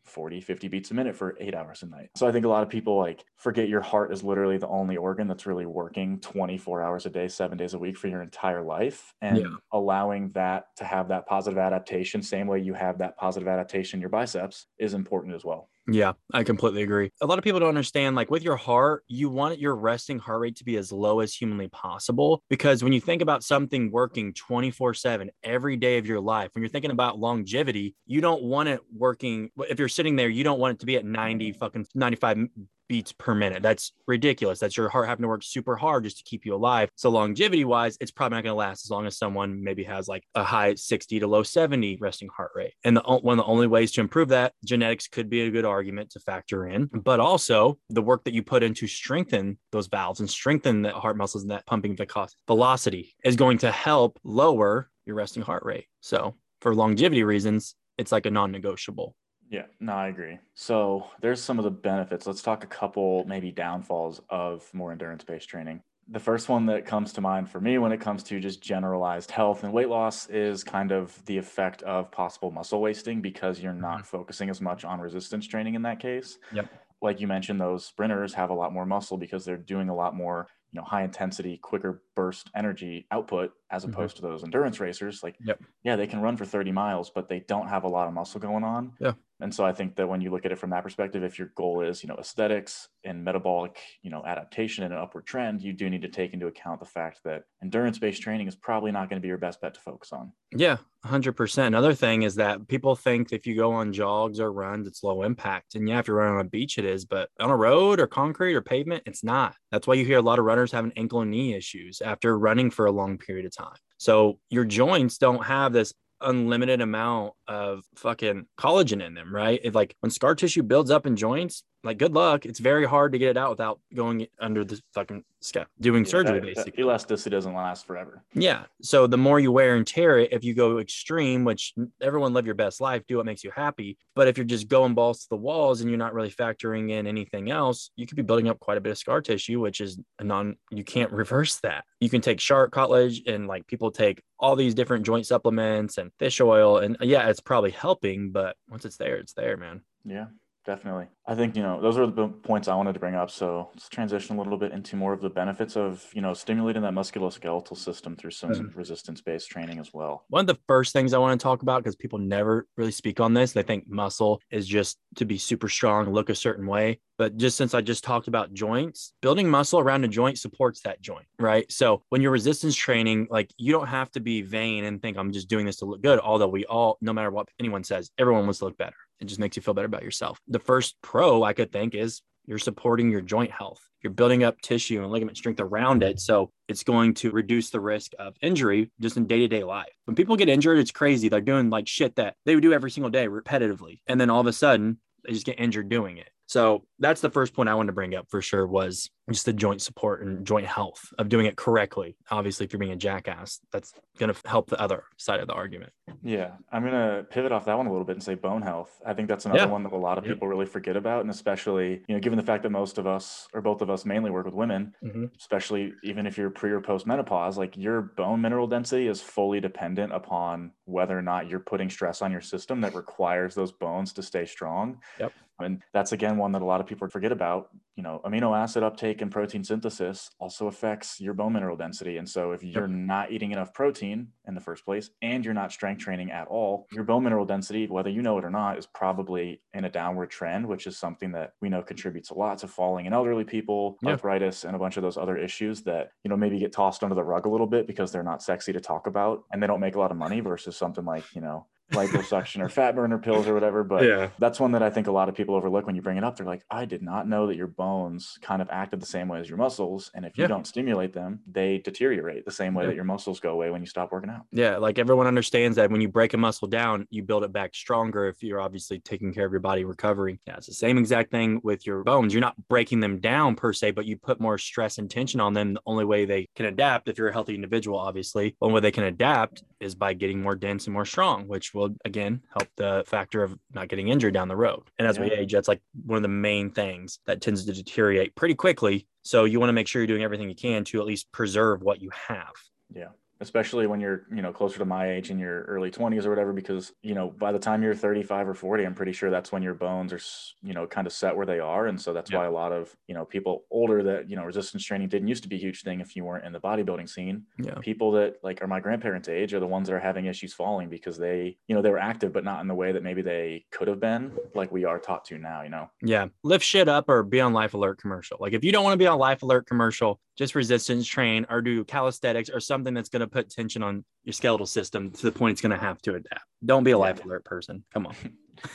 40, 0.04 0.40
50 0.40 0.68
beats 0.68 0.92
a 0.92 0.94
minute 0.94 1.16
for 1.16 1.36
eight 1.40 1.56
hours 1.56 1.84
a 1.84 1.88
night. 1.88 2.10
So 2.16 2.28
I 2.28 2.32
think 2.32 2.46
a 2.46 2.50
lot 2.50 2.64
of 2.64 2.70
people 2.70 2.98
like 2.98 3.26
forget 3.38 3.68
your 3.68 3.82
heart 3.82 4.14
is 4.14 4.24
literally 4.24 4.58
the 4.58 4.68
only 4.68 4.98
organ 4.98 5.28
that's 5.28 5.46
really 5.46 5.66
working 5.66 6.20
24 6.22 6.82
hours 6.82 7.06
a 7.06 7.10
day, 7.10 7.28
seven 7.28 7.58
days 7.58 7.74
a 7.74 7.80
week 7.80 7.98
for 7.98 8.08
your 8.08 8.22
entire 8.22 8.64
life. 8.64 9.14
And 9.22 9.40
Yeah. 9.40 9.58
allowing 9.74 10.32
that 10.34 10.66
to 10.78 10.84
have 10.86 11.08
that 11.10 11.26
positive 11.26 11.58
adaptation, 11.58 12.22
same 12.22 12.48
way 12.48 12.60
you 12.60 12.74
have 12.74 13.00
that 13.00 13.18
positive 13.18 13.48
adaptation 13.48 13.98
in 13.98 14.02
your 14.02 14.10
biceps, 14.10 14.68
is 14.78 14.94
important 14.94 15.36
as 15.36 15.44
well. 15.44 15.70
Yeah, 15.88 16.14
I 16.32 16.44
completely 16.44 16.84
agree. 16.84 17.12
A 17.22 17.26
lot 17.26 17.40
of 17.40 17.44
people 17.44 17.60
don't 17.60 17.70
understand, 17.70 18.16
like 18.16 18.30
with 18.30 18.44
your 18.44 18.56
heart, 18.56 19.04
you 19.08 19.30
want 19.30 19.60
your 19.60 19.76
resting 19.76 20.20
heart 20.20 20.40
rate 20.40 20.56
to 20.58 20.64
be 20.64 20.78
as 20.78 20.92
low 20.92 21.22
as 21.22 21.34
humanly 21.34 21.70
possible. 21.70 22.44
Because 22.50 22.84
when 22.84 22.94
you 22.94 23.02
think 23.02 23.22
about 23.22 23.44
something 23.44 23.92
working 23.92 24.34
24 24.34 24.94
7 24.94 25.32
every 25.44 25.78
day 25.78 25.98
of 25.98 26.06
your 26.06 26.20
life, 26.20 26.52
when 26.54 26.62
you're 26.62 26.70
thinking 26.70 26.92
about 26.92 27.18
longevity, 27.18 27.96
you 28.06 28.22
don't 28.22 28.44
want 28.44 28.70
it 28.70 28.80
working. 28.96 29.50
If 29.58 29.80
you're 29.80 29.88
sitting 29.90 30.16
there, 30.16 30.30
you 30.30 30.44
don't 30.44 30.60
want 30.60 30.76
it 30.76 30.80
to 30.82 30.86
be 30.86 30.98
at 30.98 31.06
90 31.06 31.52
fucking 31.54 31.88
95 31.96 32.48
beats 32.92 33.14
per 33.14 33.34
minute. 33.34 33.64
That's 33.64 33.94
ridiculous. 34.06 34.60
That's 34.60 34.76
your 34.76 34.90
heart 34.90 35.08
having 35.08 35.22
to 35.22 35.30
work 35.30 35.44
super 35.44 35.78
hard 35.78 36.04
just 36.04 36.18
to 36.18 36.24
keep 36.26 36.46
you 36.46 36.54
alive. 36.54 36.90
So 36.96 37.10
longevity 37.10 37.64
wise, 37.64 37.98
it's 38.02 38.12
probably 38.12 38.36
not 38.36 38.44
going 38.44 38.52
to 38.52 38.58
last 38.58 38.86
as 38.86 38.92
long 38.92 39.08
as 39.08 39.18
someone 39.18 39.64
maybe 39.64 39.86
has 39.86 40.10
like 40.10 40.26
a 40.36 40.44
high 40.44 40.76
60 40.76 41.22
to 41.22 41.26
low 41.26 41.42
70 41.42 42.00
resting 42.02 42.28
heart 42.36 42.52
rate. 42.54 42.74
And 42.84 42.98
the 42.98 43.02
one 43.02 43.40
of 43.40 43.46
the 43.46 43.50
only 43.50 43.68
ways 43.68 43.94
to 43.94 44.02
improve 44.02 44.28
that, 44.28 44.52
genetics 44.66 45.08
could 45.08 45.30
be 45.30 45.40
a 45.40 45.50
good 45.50 45.64
argument 45.64 46.10
to 46.10 46.20
factor 46.20 46.68
in, 46.68 46.88
but 46.88 47.22
also 47.22 47.80
the 47.90 48.02
work 48.02 48.26
that 48.26 48.34
you 48.34 48.44
put 48.44 48.62
into 48.62 48.88
strengthen 48.88 49.58
those 49.72 49.88
valves 49.88 50.20
and 50.20 50.30
strengthen 50.30 50.82
the 50.82 50.92
heart 50.92 51.16
muscles 51.16 51.44
and 51.44 51.52
that 51.52 51.66
pumping 51.66 51.98
velocity 52.46 53.16
is 53.24 53.38
going 53.38 53.60
to 53.60 53.72
help 53.72 54.20
lower 54.26 54.90
your 55.06 55.16
resting 55.16 55.44
heart 55.44 55.64
rate. 55.64 55.86
So 56.02 56.36
for 56.60 56.76
longevity 56.76 57.24
reasons, 57.24 57.74
it's 57.98 58.12
like 58.12 58.26
a 58.26 58.32
non-negotiable. 58.32 59.16
Yeah, 59.52 59.66
no, 59.82 59.92
I 59.92 60.08
agree. 60.08 60.40
So 60.54 61.08
there's 61.20 61.44
some 61.44 61.60
of 61.60 61.66
the 61.66 61.72
benefits. 61.72 62.26
Let's 62.26 62.42
talk 62.42 62.64
a 62.64 62.68
couple 62.68 63.26
maybe 63.28 63.52
downfalls 63.52 64.22
of 64.30 64.74
more 64.74 64.94
endurance 64.94 65.26
based 65.26 65.50
training. 65.50 65.82
The 66.08 66.20
first 66.20 66.48
one 66.48 66.66
that 66.68 66.86
comes 66.86 67.12
to 67.14 67.22
mind 67.22 67.50
for 67.50 67.60
me 67.60 67.78
when 67.78 67.92
it 67.92 68.00
comes 68.00 68.24
to 68.24 68.40
just 68.40 68.62
generalized 68.62 69.30
health 69.30 69.64
and 69.64 69.74
weight 69.74 69.90
loss 69.90 70.28
is 70.30 70.64
kind 70.64 70.92
of 70.92 71.24
the 71.26 71.38
effect 71.38 71.84
of 71.84 72.12
possible 72.12 72.50
muscle 72.50 72.82
wasting 72.82 73.22
because 73.22 73.60
you're 73.60 73.74
not 73.74 74.00
mm-hmm. 74.00 74.18
focusing 74.18 74.50
as 74.50 74.62
much 74.62 74.86
on 74.86 75.02
resistance 75.02 75.46
training 75.46 75.76
in 75.76 75.82
that 75.82 76.00
case. 76.00 76.38
Yep. 76.54 76.70
Like 77.02 77.20
you 77.20 77.28
mentioned, 77.28 77.60
those 77.60 77.86
sprinters 77.86 78.34
have 78.34 78.52
a 78.52 78.54
lot 78.54 78.72
more 78.72 78.86
muscle 78.86 79.18
because 79.18 79.44
they're 79.44 79.58
doing 79.58 79.90
a 79.90 79.96
lot 79.96 80.16
more, 80.16 80.48
you 80.72 80.80
know, 80.80 80.86
high 80.86 81.04
intensity, 81.04 81.58
quicker 81.58 82.04
burst 82.16 82.50
energy 82.56 83.06
output 83.12 83.52
as 83.72 83.86
Mhm. 83.86 83.90
opposed 83.90 84.18
to 84.18 84.22
those 84.22 84.44
endurance 84.44 84.80
racers. 84.80 85.24
Like, 85.24 85.40
Yep. 85.40 85.62
yeah, 85.84 85.96
they 85.96 86.08
can 86.08 86.22
run 86.22 86.38
for 86.38 86.46
30 86.46 86.72
miles, 86.72 87.10
but 87.10 87.30
they 87.30 87.40
don't 87.40 87.68
have 87.68 87.84
a 87.84 87.88
lot 87.90 88.08
of 88.08 88.14
muscle 88.14 88.40
going 88.40 88.64
on. 88.64 88.94
Yeah. 89.00 89.14
And 89.40 89.54
so 89.56 89.66
I 89.66 89.74
think 89.74 89.96
that 89.96 90.08
when 90.08 90.22
you 90.22 90.30
look 90.30 90.46
at 90.46 90.52
it 90.52 90.60
from 90.60 90.70
that 90.70 90.84
perspective, 90.84 91.24
if 91.24 91.40
your 91.40 91.52
goal 91.56 91.82
is, 91.82 92.04
you 92.04 92.08
know, 92.08 92.18
aesthetics 92.18 92.90
and 93.04 93.24
metabolic, 93.24 93.82
you 94.04 94.12
know, 94.12 94.24
adaptation 94.24 94.84
and 94.84 94.94
an 94.94 95.00
upward 95.00 95.26
trend, 95.26 95.64
you 95.64 95.74
do 95.74 95.90
need 95.90 96.04
to 96.04 96.10
take 96.10 96.34
into 96.34 96.46
account 96.46 96.80
the 96.80 96.86
fact 96.86 97.22
that 97.24 97.46
endurance-based 97.64 98.22
training 98.22 98.48
is 98.48 98.56
probably 98.56 98.92
not 98.92 99.10
going 99.10 99.20
to 99.20 99.22
be 99.22 99.30
your 99.30 99.40
best 99.40 99.60
bet 99.60 99.74
to 99.74 99.80
focus 99.80 100.12
on. 100.12 100.34
Yeah, 100.56 100.78
100%. 101.04 101.74
Another 101.74 101.94
thing 101.96 102.24
is 102.24 102.36
that 102.36 102.68
people 102.68 102.96
think 102.96 103.32
if 103.32 103.48
you 103.48 103.56
go 103.56 103.72
on 103.72 103.94
jogs 103.94 104.40
or 104.40 104.52
runs, 104.52 104.86
it's 104.86 105.02
low 105.02 105.24
impact. 105.24 105.76
And 105.76 105.88
yeah, 105.88 106.00
if 106.00 106.08
you're 106.08 106.18
running 106.18 106.36
on 106.36 106.46
a 106.46 106.50
beach, 106.50 106.78
it 106.78 106.84
is, 106.86 107.06
but 107.06 107.30
on 107.40 107.50
a 107.50 107.56
road 107.56 108.00
or 108.02 108.06
concrete 108.08 108.54
or 108.54 108.62
pavement, 108.62 109.04
it's 109.06 109.24
not. 109.24 109.56
That's 109.72 109.88
why 109.88 109.94
you 109.94 110.06
hear 110.06 110.18
a 110.20 110.22
lot 110.22 110.40
of 110.40 110.46
runners 110.46 110.72
having 110.74 110.92
ankle 110.98 111.22
and 111.22 111.32
knee 111.32 111.54
issues 111.54 112.02
after 112.02 112.38
running 112.38 112.70
for 112.70 112.86
a 112.86 112.92
long 112.92 113.18
period 113.18 113.46
of 113.46 113.56
time. 113.56 113.61
So 113.98 114.40
your 114.50 114.66
joints 114.66 115.18
don't 115.18 115.46
have 115.46 115.74
this 115.74 115.94
unlimited 116.22 116.82
amount 116.82 117.34
of 117.48 117.84
fucking 117.96 118.46
collagen 118.58 119.06
in 119.06 119.14
them, 119.14 119.34
right? 119.34 119.60
If 119.64 119.76
like 119.76 119.96
when 120.00 120.12
scar 120.12 120.36
tissue 120.36 120.64
builds 120.64 120.92
up 120.92 121.06
in 121.06 121.16
joints, 121.16 121.64
like 121.84 121.98
good 121.98 122.14
luck. 122.14 122.46
It's 122.46 122.60
very 122.60 122.86
hard 122.86 123.12
to 123.14 123.18
get 123.18 123.30
it 123.30 123.38
out 123.38 123.50
without 123.52 123.80
going 123.94 124.28
under 124.40 124.64
the 124.64 124.80
fucking 124.94 125.24
scalp, 125.40 125.68
doing 125.80 126.04
Yeah, 126.06 126.10
surgery, 126.12 126.40
that- 126.40 126.46
that 126.46 126.56
basically. 126.66 126.84
elasticity 126.84 127.32
doesn't 127.32 127.56
last 127.56 127.88
forever. 127.88 128.24
Yeah. 128.34 128.66
So 128.84 129.08
the 129.08 129.18
more 129.18 129.40
you 129.40 129.52
wear 129.52 129.76
and 129.76 129.88
tear 129.88 130.20
it, 130.20 130.32
if 130.32 130.44
you 130.44 130.54
go 130.54 130.78
extreme, 130.78 131.44
which 131.44 131.74
everyone 132.00 132.34
live 132.34 132.46
your 132.46 132.54
best 132.54 132.80
life, 132.82 133.02
do 133.08 133.18
what 133.18 133.26
makes 133.26 133.44
you 133.44 133.50
happy. 133.50 133.98
But 134.14 134.28
if 134.28 134.38
you're 134.38 134.46
just 134.46 134.68
going 134.68 134.94
balls 134.94 135.24
to 135.24 135.30
the 135.30 135.38
walls 135.38 135.82
and 135.82 135.90
you're 135.90 135.98
not 135.98 136.14
really 136.14 136.30
factoring 136.30 136.92
in 136.92 137.08
anything 137.08 137.50
else, 137.50 137.90
you 137.96 138.06
could 138.06 138.16
be 138.18 138.22
building 138.22 138.48
up 138.48 138.60
quite 138.60 138.78
a 138.78 138.82
bit 138.82 138.92
of 138.92 138.98
scar 139.00 139.20
tissue, 139.22 139.60
which 139.60 139.82
is 139.82 139.98
a 140.20 140.24
non, 140.24 140.58
you 140.70 140.84
can't 140.84 141.12
reverse 141.12 141.58
that. 141.62 141.86
You 142.00 142.10
can 142.10 142.22
take 142.22 142.40
shark 142.40 142.72
cartilage 142.72 143.24
and 143.26 143.48
like 143.48 143.66
people 143.66 143.90
take 143.90 144.22
all 144.40 144.56
these 144.56 144.76
different 144.76 145.06
joint 145.06 145.26
supplements 145.26 145.98
and 145.98 146.12
fish 146.20 146.40
oil. 146.40 146.78
And 146.78 146.98
yeah, 147.02 147.28
it's 147.30 147.40
probably 147.40 147.72
helping, 147.72 148.32
but 148.32 148.56
once 148.70 148.86
it's 148.86 148.98
there, 148.98 149.16
it's 149.18 149.34
there, 149.34 149.58
man. 149.58 149.82
Yeah, 150.04 150.26
definitely. 150.66 151.08
I 151.26 151.36
think, 151.36 151.56
you 151.56 151.64
know, 151.64 151.82
those 151.82 151.98
are 151.98 152.08
the 152.08 152.28
points 152.28 152.68
I 152.68 152.76
wanted 152.76 152.94
to 152.94 153.00
bring 153.00 153.16
up. 153.16 153.30
So 153.32 153.70
let's 153.74 153.90
transition 153.90 154.38
a 154.38 154.42
little 154.42 154.58
bit 154.58 154.72
into 154.72 154.96
more 154.96 155.14
of 155.14 155.22
the 155.22 155.30
benefits 155.30 155.76
of, 155.76 156.10
you 156.14 156.22
know, 156.22 156.34
stimulating 156.34 156.82
that 156.84 156.94
musculoskeletal 156.94 157.78
system 157.78 158.16
through 158.16 158.32
some 158.32 158.52
Mhm. 158.54 158.76
resistance 158.76 159.22
based 159.22 159.50
training 159.50 159.80
as 159.80 159.94
well. 159.94 160.28
One 160.30 160.42
of 160.42 160.48
the 160.48 160.62
first 160.68 160.94
things 160.94 161.14
I 161.14 161.18
want 161.18 161.40
to 161.40 161.44
talk 161.44 161.62
about 161.62 161.84
because 161.84 161.96
people 161.98 162.18
never 162.18 162.66
really 162.78 162.92
speak 162.92 163.20
on 163.20 163.34
this, 163.34 163.52
they 163.52 163.64
think 163.64 163.88
muscle 163.88 164.42
is 164.50 164.66
just 164.66 164.98
to 165.18 165.26
be 165.26 165.38
super 165.38 165.68
strong, 165.68 166.10
look 166.14 166.30
a 166.30 166.36
certain 166.36 166.68
way. 166.68 167.02
But 167.22 167.38
just 167.38 167.56
since 167.56 167.76
I 167.76 167.82
just 167.82 168.04
talked 168.04 168.28
about 168.28 168.52
joints, 168.52 169.14
building 169.22 169.48
muscle 169.48 169.78
around 169.78 170.04
a 170.04 170.08
joint 170.08 170.40
supports 170.40 170.82
that 170.82 171.04
joint, 171.04 171.28
right? 171.38 171.72
So 171.72 172.02
when 172.10 172.24
you're 172.24 172.32
resistance 172.32 172.76
training, 172.76 173.28
like 173.30 173.52
you 173.58 173.72
don't 173.72 173.86
have 173.86 174.10
to 174.14 174.20
be 174.20 174.42
vain 174.42 174.86
and 174.86 175.00
think 175.00 175.20
I'm 175.20 175.32
just 175.32 175.48
doing 175.48 175.68
this 175.68 175.76
to 175.76 175.86
look 175.86 176.02
good. 176.02 176.18
Although 176.18 176.48
we 176.48 176.66
all, 176.66 176.98
no 177.00 177.14
matter 177.14 177.30
what 177.30 177.48
anyone 177.60 177.84
says, 177.84 178.10
everyone 178.18 178.46
wants 178.46 178.58
to 178.58 178.66
look 178.66 178.78
better. 178.80 178.96
It 179.20 179.26
just 179.26 179.40
makes 179.40 179.56
you 179.56 179.62
feel 179.62 179.76
better 179.76 179.86
about 179.86 180.02
yourself. 180.02 180.40
The 180.48 180.58
first 180.58 180.96
pro 181.04 181.44
I 181.44 181.54
could 181.54 181.72
think 181.72 181.94
is 181.94 182.24
you're 182.48 182.58
supporting 182.58 183.12
your 183.12 183.22
joint 183.22 183.52
health. 183.52 183.88
You're 184.02 184.14
building 184.14 184.44
up 184.44 184.60
tissue 184.62 185.04
and 185.04 185.12
ligament 185.12 185.38
strength 185.38 185.60
around 185.60 186.02
it. 186.02 186.20
So 186.20 186.50
it's 186.68 186.84
going 186.84 187.14
to 187.14 187.30
reduce 187.30 187.70
the 187.70 187.80
risk 187.80 188.14
of 188.18 188.34
injury 188.42 188.90
just 189.00 189.16
in 189.16 189.28
day 189.28 189.42
to 189.42 189.48
day 189.48 189.64
life. 189.64 189.94
When 190.06 190.16
people 190.16 190.38
get 190.38 190.50
injured, 190.50 190.80
it's 190.80 190.90
crazy. 190.90 191.30
They're 191.30 191.40
doing 191.40 191.70
like 191.70 191.88
shit 191.88 192.16
that 192.16 192.34
they 192.48 192.56
would 192.56 192.64
do 192.64 192.74
every 192.74 192.90
single 192.90 193.12
day 193.12 193.28
repetitively. 193.28 194.00
And 194.08 194.20
then 194.20 194.32
all 194.32 194.42
of 194.42 194.48
a 194.48 194.54
sudden, 194.54 194.98
they 195.24 195.34
just 195.34 195.46
get 195.46 195.60
injured 195.60 195.88
doing 195.88 196.18
it. 196.18 196.30
So 196.52 196.84
that's 197.00 197.22
the 197.22 197.30
first 197.30 197.54
point 197.54 197.70
I 197.70 197.76
wanted 197.76 197.88
to 197.88 197.94
bring 197.94 198.14
up 198.14 198.26
for 198.30 198.42
sure 198.42 198.68
was 198.68 199.10
just 199.30 199.46
the 199.46 199.54
joint 199.54 199.82
support 199.82 200.22
and 200.22 200.46
joint 200.46 200.68
health 200.68 201.00
of 201.18 201.30
doing 201.30 201.46
it 201.46 201.56
correctly. 201.56 202.18
Obviously, 202.30 202.66
if 202.66 202.74
you're 202.74 202.80
being 202.80 202.92
a 202.92 202.98
jackass, 202.98 203.62
that's 203.72 203.94
going 204.18 204.34
to 204.34 204.48
help 204.50 204.70
the 204.70 204.78
other 204.78 205.06
side 205.18 205.40
of 205.40 205.48
the 205.48 205.54
argument. 205.54 205.94
Yeah, 206.22 206.58
I'm 206.70 206.84
gonna 206.84 207.26
pivot 207.30 207.54
off 207.54 207.64
that 207.66 207.78
one 207.78 207.88
a 207.88 207.90
little 207.92 208.04
bit 208.06 208.18
and 208.18 208.22
say 208.24 208.36
bone 208.36 208.62
health. 208.62 209.02
I 209.06 209.14
think 209.14 209.30
that's 209.30 209.46
another 209.46 209.62
Yeah. 209.62 209.72
one 209.72 209.82
that 209.84 209.94
a 209.94 209.98
lot 209.98 210.18
of 210.18 210.26
people 210.26 210.46
really 210.50 210.66
forget 210.66 210.98
about, 210.98 211.22
and 211.22 211.30
especially 211.30 212.04
you 212.10 212.16
know, 212.16 212.20
given 212.20 212.36
the 212.38 212.44
fact 212.44 212.64
that 212.64 212.70
most 212.70 212.98
of 212.98 213.08
us 213.08 213.48
or 213.54 213.62
both 213.62 213.82
of 213.82 213.90
us 213.90 214.06
mainly 214.06 214.30
work 214.30 214.46
with 214.46 214.54
women, 214.54 214.94
Mhm. 215.02 215.32
especially 215.40 215.94
even 216.04 216.28
if 216.28 216.38
you're 216.38 216.50
pre 216.50 216.70
or 216.72 216.82
post 216.82 217.08
menopause, 217.08 217.58
like 217.58 217.78
your 217.78 218.02
bone 218.02 218.42
mineral 218.42 218.68
density 218.68 219.08
is 219.08 219.22
fully 219.22 219.62
dependent 219.62 220.12
upon 220.14 220.74
whether 220.84 221.18
or 221.18 221.22
not 221.22 221.48
you're 221.50 221.62
putting 221.62 221.90
stress 221.90 222.22
on 222.22 222.30
your 222.32 222.42
system 222.42 222.82
that 222.82 222.94
requires 222.94 223.56
those 223.56 223.72
bones 223.72 224.12
to 224.14 224.22
stay 224.22 224.46
strong. 224.46 225.02
Yep. 225.18 225.32
And 225.64 225.82
that's 225.94 226.12
again 226.12 226.38
one 226.38 226.52
that 226.54 226.62
a 226.62 226.66
lot 226.66 226.82
of 226.82 226.88
people 226.88 227.08
forget 227.08 227.32
about. 227.32 227.70
You 227.98 228.04
know, 228.04 228.22
amino 228.26 228.58
acid 228.58 228.84
uptake 228.84 229.22
and 229.22 229.30
protein 229.30 229.64
synthesis 229.64 230.30
also 230.40 230.68
affects 230.68 231.20
your 231.20 231.34
bone 231.34 231.54
mineral 231.54 231.76
density. 231.78 232.18
And 232.18 232.28
so 232.28 232.52
if 232.52 232.64
you're 232.64 232.88
not 232.88 233.32
eating 233.32 233.52
enough 233.52 233.74
protein 233.74 234.30
in 234.48 234.56
the 234.56 234.62
first 234.62 234.86
place 234.86 235.10
and 235.22 235.44
you're 235.46 235.54
not 235.54 235.72
strength 235.72 236.00
training 236.02 236.32
at 236.32 236.48
all, 236.48 236.88
your 236.92 237.04
bone 237.04 237.24
mineral 237.24 237.46
density, 237.46 237.86
whether 237.88 238.10
you 238.10 238.22
know 238.22 238.38
it 238.38 238.46
or 238.46 238.50
not, 238.50 238.78
is 238.80 238.88
probably 238.88 239.62
in 239.74 239.86
a 239.86 239.90
downward 239.90 240.32
trend, 240.32 240.66
which 240.66 240.88
is 240.88 240.98
something 240.98 241.32
that 241.34 241.54
we 241.62 241.70
know 241.70 241.82
contributes 241.84 242.30
a 242.32 242.34
lot 242.34 242.58
to 242.60 242.68
falling 242.68 243.06
in 243.06 243.14
elderly 243.14 243.44
people, 243.44 243.98
Yeah. 244.02 244.12
arthritis, 244.12 244.64
and 244.64 244.76
a 244.76 244.80
bunch 244.80 244.98
of 244.98 245.04
those 245.04 245.18
other 245.18 245.38
issues 245.38 245.84
that, 245.84 246.12
you 246.24 246.30
know, 246.30 246.38
maybe 246.38 246.58
get 246.60 246.72
tossed 246.72 247.04
under 247.04 247.14
the 247.16 247.24
rug 247.24 247.46
a 247.46 247.50
little 247.50 247.68
bit 247.68 247.86
because 247.88 248.12
they're 248.12 248.24
not 248.24 248.42
sexy 248.42 248.72
to 248.74 248.80
talk 248.80 249.06
about 249.06 249.44
and 249.52 249.62
they 249.62 249.68
don't 249.68 249.80
make 249.82 249.96
a 249.96 250.00
lot 250.00 250.12
of 250.12 250.18
money 250.18 250.40
versus 250.40 250.76
something 250.78 251.06
like, 251.06 251.26
you 251.36 251.42
know, 251.42 251.68
liposuction 251.92 252.62
or 252.62 252.70
fat 252.70 252.96
burner 252.96 253.18
pills 253.18 253.48
or 253.48 253.54
whatever. 253.54 253.84
But 253.84 254.04
Yeah. 254.04 254.30
that's 254.40 254.60
one 254.60 254.72
that 254.74 254.84
I 254.84 254.90
think 254.90 255.08
a 255.08 255.12
lot 255.12 255.30
of 255.30 255.36
people 255.36 255.56
overlook 255.56 255.86
when 255.86 255.96
you 255.96 256.02
bring 256.02 256.18
it 256.18 256.24
up. 256.24 256.36
They're 256.38 256.46
like, 256.46 256.64
I 256.70 256.86
did 256.86 257.02
not 257.02 257.28
know 257.28 257.48
that 257.48 257.56
your 257.56 257.68
bones 257.68 258.38
kind 258.42 258.62
of 258.62 258.70
acted 258.70 259.02
the 259.02 259.06
same 259.06 259.28
way 259.28 259.40
as 259.40 259.50
your 259.50 259.58
muscles. 259.58 260.12
And 260.16 260.26
if 260.26 260.38
you 260.38 260.44
Yeah. 260.44 260.48
don't 260.48 260.66
stimulate 260.68 261.14
them, 261.14 261.40
they 261.46 261.78
deteriorate 261.80 262.46
the 262.46 262.52
same 262.52 262.74
way 262.74 262.84
Yeah. 262.84 262.88
that 262.90 262.96
your 262.96 263.04
muscles 263.04 263.40
go 263.40 263.52
away 263.52 263.70
when 263.70 263.82
you 263.82 263.88
stop 263.88 264.12
working 264.12 264.30
out. 264.30 264.46
Yeah, 264.52 264.78
like 264.78 265.00
everyone 265.00 265.28
understands 265.28 265.76
that 265.78 265.92
when 265.92 266.02
you 266.02 266.08
break 266.08 266.34
a 266.34 266.38
muscle 266.38 266.68
down, 266.68 267.08
you 267.10 267.24
build 267.24 267.44
it 267.44 267.52
back 267.54 267.76
stronger 267.76 268.28
if 268.28 268.42
you're 268.44 268.62
obviously 268.62 269.00
taking 269.00 269.34
care 269.34 269.46
of 269.46 269.52
your 269.52 269.60
body 269.62 269.84
recovering. 269.84 270.40
Yeah, 270.48 270.58
it's 270.58 270.68
the 270.68 270.74
same 270.74 270.98
exact 270.98 271.32
thing 271.32 271.60
with 271.64 271.86
your 271.86 272.04
bones. 272.04 272.34
You're 272.34 272.42
not 272.42 272.56
breaking 272.70 273.00
them 273.02 273.20
down 273.20 273.56
per 273.56 273.74
se, 273.74 273.92
but 273.92 274.06
you 274.06 274.18
put 274.18 274.40
more 274.40 274.58
stress 274.58 274.98
and 274.98 275.10
tension 275.10 275.40
on 275.40 275.54
them. 275.54 275.74
The 275.74 275.82
only 275.86 276.06
way 276.06 276.26
they 276.26 276.48
can 276.56 276.66
adapt, 276.66 277.08
if 277.08 277.18
you're 277.18 277.30
a 277.30 277.34
healthy 277.34 277.56
individual, 277.56 277.98
obviously, 278.00 278.50
the 278.50 278.56
only 278.62 278.76
way 278.76 278.80
they 278.82 278.92
can 278.92 279.04
adapt 279.04 279.64
is 279.80 279.96
by 279.96 280.14
getting 280.14 280.42
more 280.42 280.56
dense 280.56 280.86
and 280.86 280.94
more 280.94 281.06
strong, 281.06 281.48
which 281.48 281.74
will 281.74 281.81
again 282.06 282.42
help 282.54 282.68
the 282.78 283.04
factor 283.08 283.44
of 283.44 283.58
not 283.74 283.88
getting 283.88 284.10
injured 284.10 284.34
down 284.34 284.48
the 284.48 284.56
road. 284.56 284.84
And 285.00 285.08
as 285.08 285.20
we 285.20 285.32
age, 285.32 285.54
that's 285.54 285.68
like 285.68 285.82
one 286.06 286.18
of 286.18 286.22
the 286.24 286.30
main 286.30 286.72
things 286.72 287.20
that 287.26 287.42
tends 287.42 287.66
to 287.66 287.74
deteriorate 287.74 288.36
pretty 288.36 288.56
quickly. 288.56 289.08
So 289.24 289.46
you 289.46 289.60
want 289.60 289.70
to 289.70 289.74
make 289.74 289.88
sure 289.88 290.02
you're 290.02 290.08
doing 290.08 290.24
everything 290.24 290.50
you 290.50 290.56
can 290.56 290.84
to 290.86 291.00
at 291.00 291.06
least 291.06 291.32
preserve 291.32 291.82
what 291.82 292.02
you 292.02 292.10
have. 292.28 292.54
Yeah. 292.94 293.10
Especially 293.42 293.88
when 293.88 294.00
you're, 294.00 294.28
you 294.34 294.42
know, 294.42 294.54
closer 294.54 294.78
to 294.78 294.86
my 294.86 295.12
age 295.12 295.32
in 295.32 295.40
your 295.40 295.64
early 295.64 295.90
20s 295.92 296.26
or 296.26 296.30
whatever, 296.30 296.54
because, 296.54 296.94
you 297.02 297.16
know, 297.16 297.30
by 297.32 297.52
the 297.52 297.60
time 297.60 297.82
you're 297.84 297.96
35 297.96 298.48
or 298.48 298.54
40, 298.54 298.86
I'm 298.86 298.94
pretty 298.94 299.12
sure 299.12 299.30
that's 299.32 299.52
when 299.52 299.64
your 299.64 299.74
bones 299.74 300.14
are, 300.14 300.20
you 300.62 300.74
know, 300.74 300.86
kind 300.88 301.08
of 301.08 301.12
set 301.14 301.36
where 301.36 301.46
they 301.46 301.60
are. 301.60 301.88
And 301.88 302.00
so 302.00 302.14
that's 302.14 302.32
Yeah. 302.32 302.38
why 302.38 302.46
a 302.46 302.52
lot 302.52 302.72
of, 302.72 302.96
you 303.08 303.16
know, 303.16 303.26
people 303.26 303.66
older 303.72 304.04
that, 304.04 304.30
you 304.30 304.36
know, 304.36 304.44
resistance 304.46 304.86
training 304.86 305.10
didn't 305.10 305.28
used 305.28 305.44
to 305.44 305.50
be 305.50 305.56
a 305.56 305.60
huge 305.60 305.82
thing 305.82 306.00
if 306.02 306.16
you 306.16 306.24
weren't 306.24 306.46
in 306.46 306.54
the 306.54 306.60
bodybuilding 306.60 307.10
scene. 307.10 307.46
Yeah. 307.58 307.74
People 307.82 308.12
that 308.14 308.38
like 308.44 308.62
are 308.62 308.68
my 308.68 308.80
grandparents' 308.80 309.28
age 309.28 309.54
are 309.54 309.60
the 309.60 309.68
ones 309.68 309.88
that 309.90 309.96
are 309.96 310.00
having 310.00 310.26
issues 310.26 310.54
falling 310.54 310.88
because 310.90 311.18
they, 311.18 311.58
you 311.68 311.76
know, 311.76 311.82
they 311.82 311.90
were 311.90 312.00
active, 312.00 312.32
but 312.32 312.44
not 312.44 312.62
in 312.62 312.68
the 312.68 312.76
way 312.76 312.92
that 312.92 313.02
maybe 313.02 313.24
they 313.24 313.66
could 313.72 313.88
have 313.88 314.00
been, 314.00 314.38
like 314.54 314.72
we 314.72 314.86
are 314.86 315.00
taught 315.00 315.26
to 315.26 315.38
now, 315.40 315.64
you 315.64 315.70
know? 315.70 315.90
Yeah. 316.04 316.28
Lift 316.44 316.64
shit 316.64 316.88
up 316.88 317.10
or 317.10 317.24
be 317.24 317.42
on 317.42 317.54
life 317.54 317.74
alert 317.74 317.98
commercial. 318.00 318.38
Like 318.40 318.54
if 318.54 318.64
you 318.64 318.72
don't 318.72 318.84
want 318.84 318.94
to 318.94 318.98
be 319.04 319.08
on 319.08 319.18
life 319.18 319.42
alert 319.42 319.66
commercial, 319.66 320.20
just 320.42 320.56
resistance 320.56 321.06
train 321.08 321.46
or 321.52 321.62
do 321.62 321.84
calisthenics 321.84 322.50
or 322.50 322.60
something 322.60 322.96
that's 322.96 323.10
going 323.10 323.20
to 323.20 323.28
put 323.28 323.50
tension 323.52 323.84
on 323.84 324.04
your 324.24 324.34
skeletal 324.34 324.66
system 324.66 325.12
to 325.12 325.22
the 325.24 325.32
point 325.32 325.52
it's 325.54 325.62
going 325.62 325.72
to 325.72 325.78
have 325.78 326.02
to 326.02 326.16
adapt. 326.16 326.46
Don't 326.66 326.84
be 326.84 326.92
a 326.92 326.98
life 326.98 327.20
Yeah. 327.20 327.26
alert 327.28 327.46
person. 327.46 327.84
Come 327.94 328.08
on. 328.08 328.16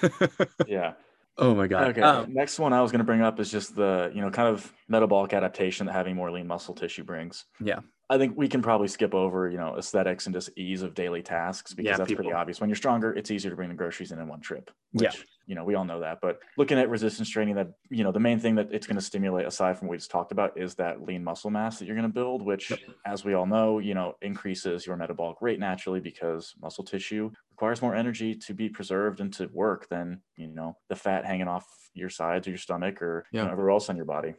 Yeah. 0.69 0.93
oh 1.39 1.55
my 1.55 1.67
God. 1.67 1.89
Okay. 1.89 2.01
Um, 2.03 2.33
Next 2.33 2.59
one 2.61 2.73
I 2.73 2.81
was 2.83 2.93
going 2.93 3.01
to 3.01 3.05
bring 3.05 3.21
up 3.21 3.41
is 3.41 3.51
just 3.51 3.75
the, 3.75 4.11
you 4.15 4.21
know, 4.21 4.31
kind 4.31 4.49
of 4.49 4.73
metabolic 4.89 5.33
adaptation 5.33 5.87
that 5.87 5.93
having 5.93 6.15
more 6.15 6.31
lean 6.31 6.47
muscle 6.47 6.75
tissue 6.75 7.03
brings. 7.05 7.45
Yeah. 7.61 7.81
I 8.09 8.19
think 8.19 8.37
we 8.37 8.47
can 8.49 8.63
probably 8.63 8.87
skip 8.87 9.15
over, 9.15 9.49
you 9.51 9.57
know, 9.57 9.77
aesthetics 9.77 10.27
and 10.27 10.35
just 10.35 10.51
ease 10.57 10.83
of 10.83 10.95
daily 10.95 11.23
tasks 11.23 11.75
because 11.75 11.91
Yeah, 11.91 11.97
that's 11.97 12.13
pretty 12.13 12.33
obvious. 12.33 12.61
When 12.61 12.71
you're 12.71 12.77
stronger, 12.77 13.13
it's 13.13 13.33
easier 13.33 13.51
to 13.51 13.57
bring 13.57 13.69
the 13.69 13.75
groceries 13.75 14.13
in 14.13 14.21
in 14.21 14.29
one 14.29 14.41
trip. 14.41 14.71
Which, 14.93 15.19
Yeah. 15.19 15.23
You 15.49 15.55
know, 15.55 15.65
we 15.65 15.75
all 15.77 15.85
know 15.85 16.01
that. 16.01 16.19
But 16.21 16.39
looking 16.57 16.79
at 16.79 16.89
resistance 16.89 17.29
training, 17.29 17.55
that 17.57 17.69
you 17.91 18.03
know, 18.05 18.13
the 18.13 18.21
main 18.21 18.39
thing 18.41 18.55
that 18.57 18.73
it's 18.73 18.87
going 18.87 18.97
to 18.97 19.03
stimulate, 19.03 19.47
aside 19.47 19.79
from 19.79 19.87
what 19.89 19.93
we 19.93 19.97
just 19.99 20.11
talked 20.11 20.33
about, 20.33 20.57
is 20.59 20.75
that 20.77 21.03
lean 21.03 21.23
muscle 21.25 21.51
mass 21.51 21.79
that 21.79 21.87
you're 21.87 21.97
going 21.97 22.09
to 22.09 22.13
build, 22.13 22.43
which, 22.43 22.69
Yep. 22.71 22.81
as 23.05 23.25
we 23.25 23.35
all 23.35 23.47
know, 23.47 23.79
you 23.81 23.95
know, 23.95 24.15
increases 24.23 24.87
your 24.87 24.97
metabolic 24.97 25.39
rate 25.41 25.59
naturally 25.61 26.01
because 26.01 26.55
muscle 26.61 26.85
tissue 26.85 27.31
requires 27.51 27.81
more 27.83 27.95
energy 27.95 28.35
to 28.35 28.55
be 28.55 28.69
preserved 28.69 29.21
and 29.21 29.33
to 29.35 29.47
work 29.53 29.89
than 29.89 30.23
you 30.37 30.49
know 30.49 30.77
the 30.89 30.97
fat 30.97 31.25
hanging 31.25 31.49
off 31.49 31.67
your 31.95 32.11
sides 32.11 32.47
or 32.47 32.51
your 32.51 32.59
stomach 32.59 33.01
or 33.03 33.27
you 33.33 33.39
Yeah. 33.39 33.45
know, 33.47 33.51
everywhere 33.53 33.71
else 33.71 33.89
on 33.89 33.97
your 33.97 34.05
body. 34.05 34.35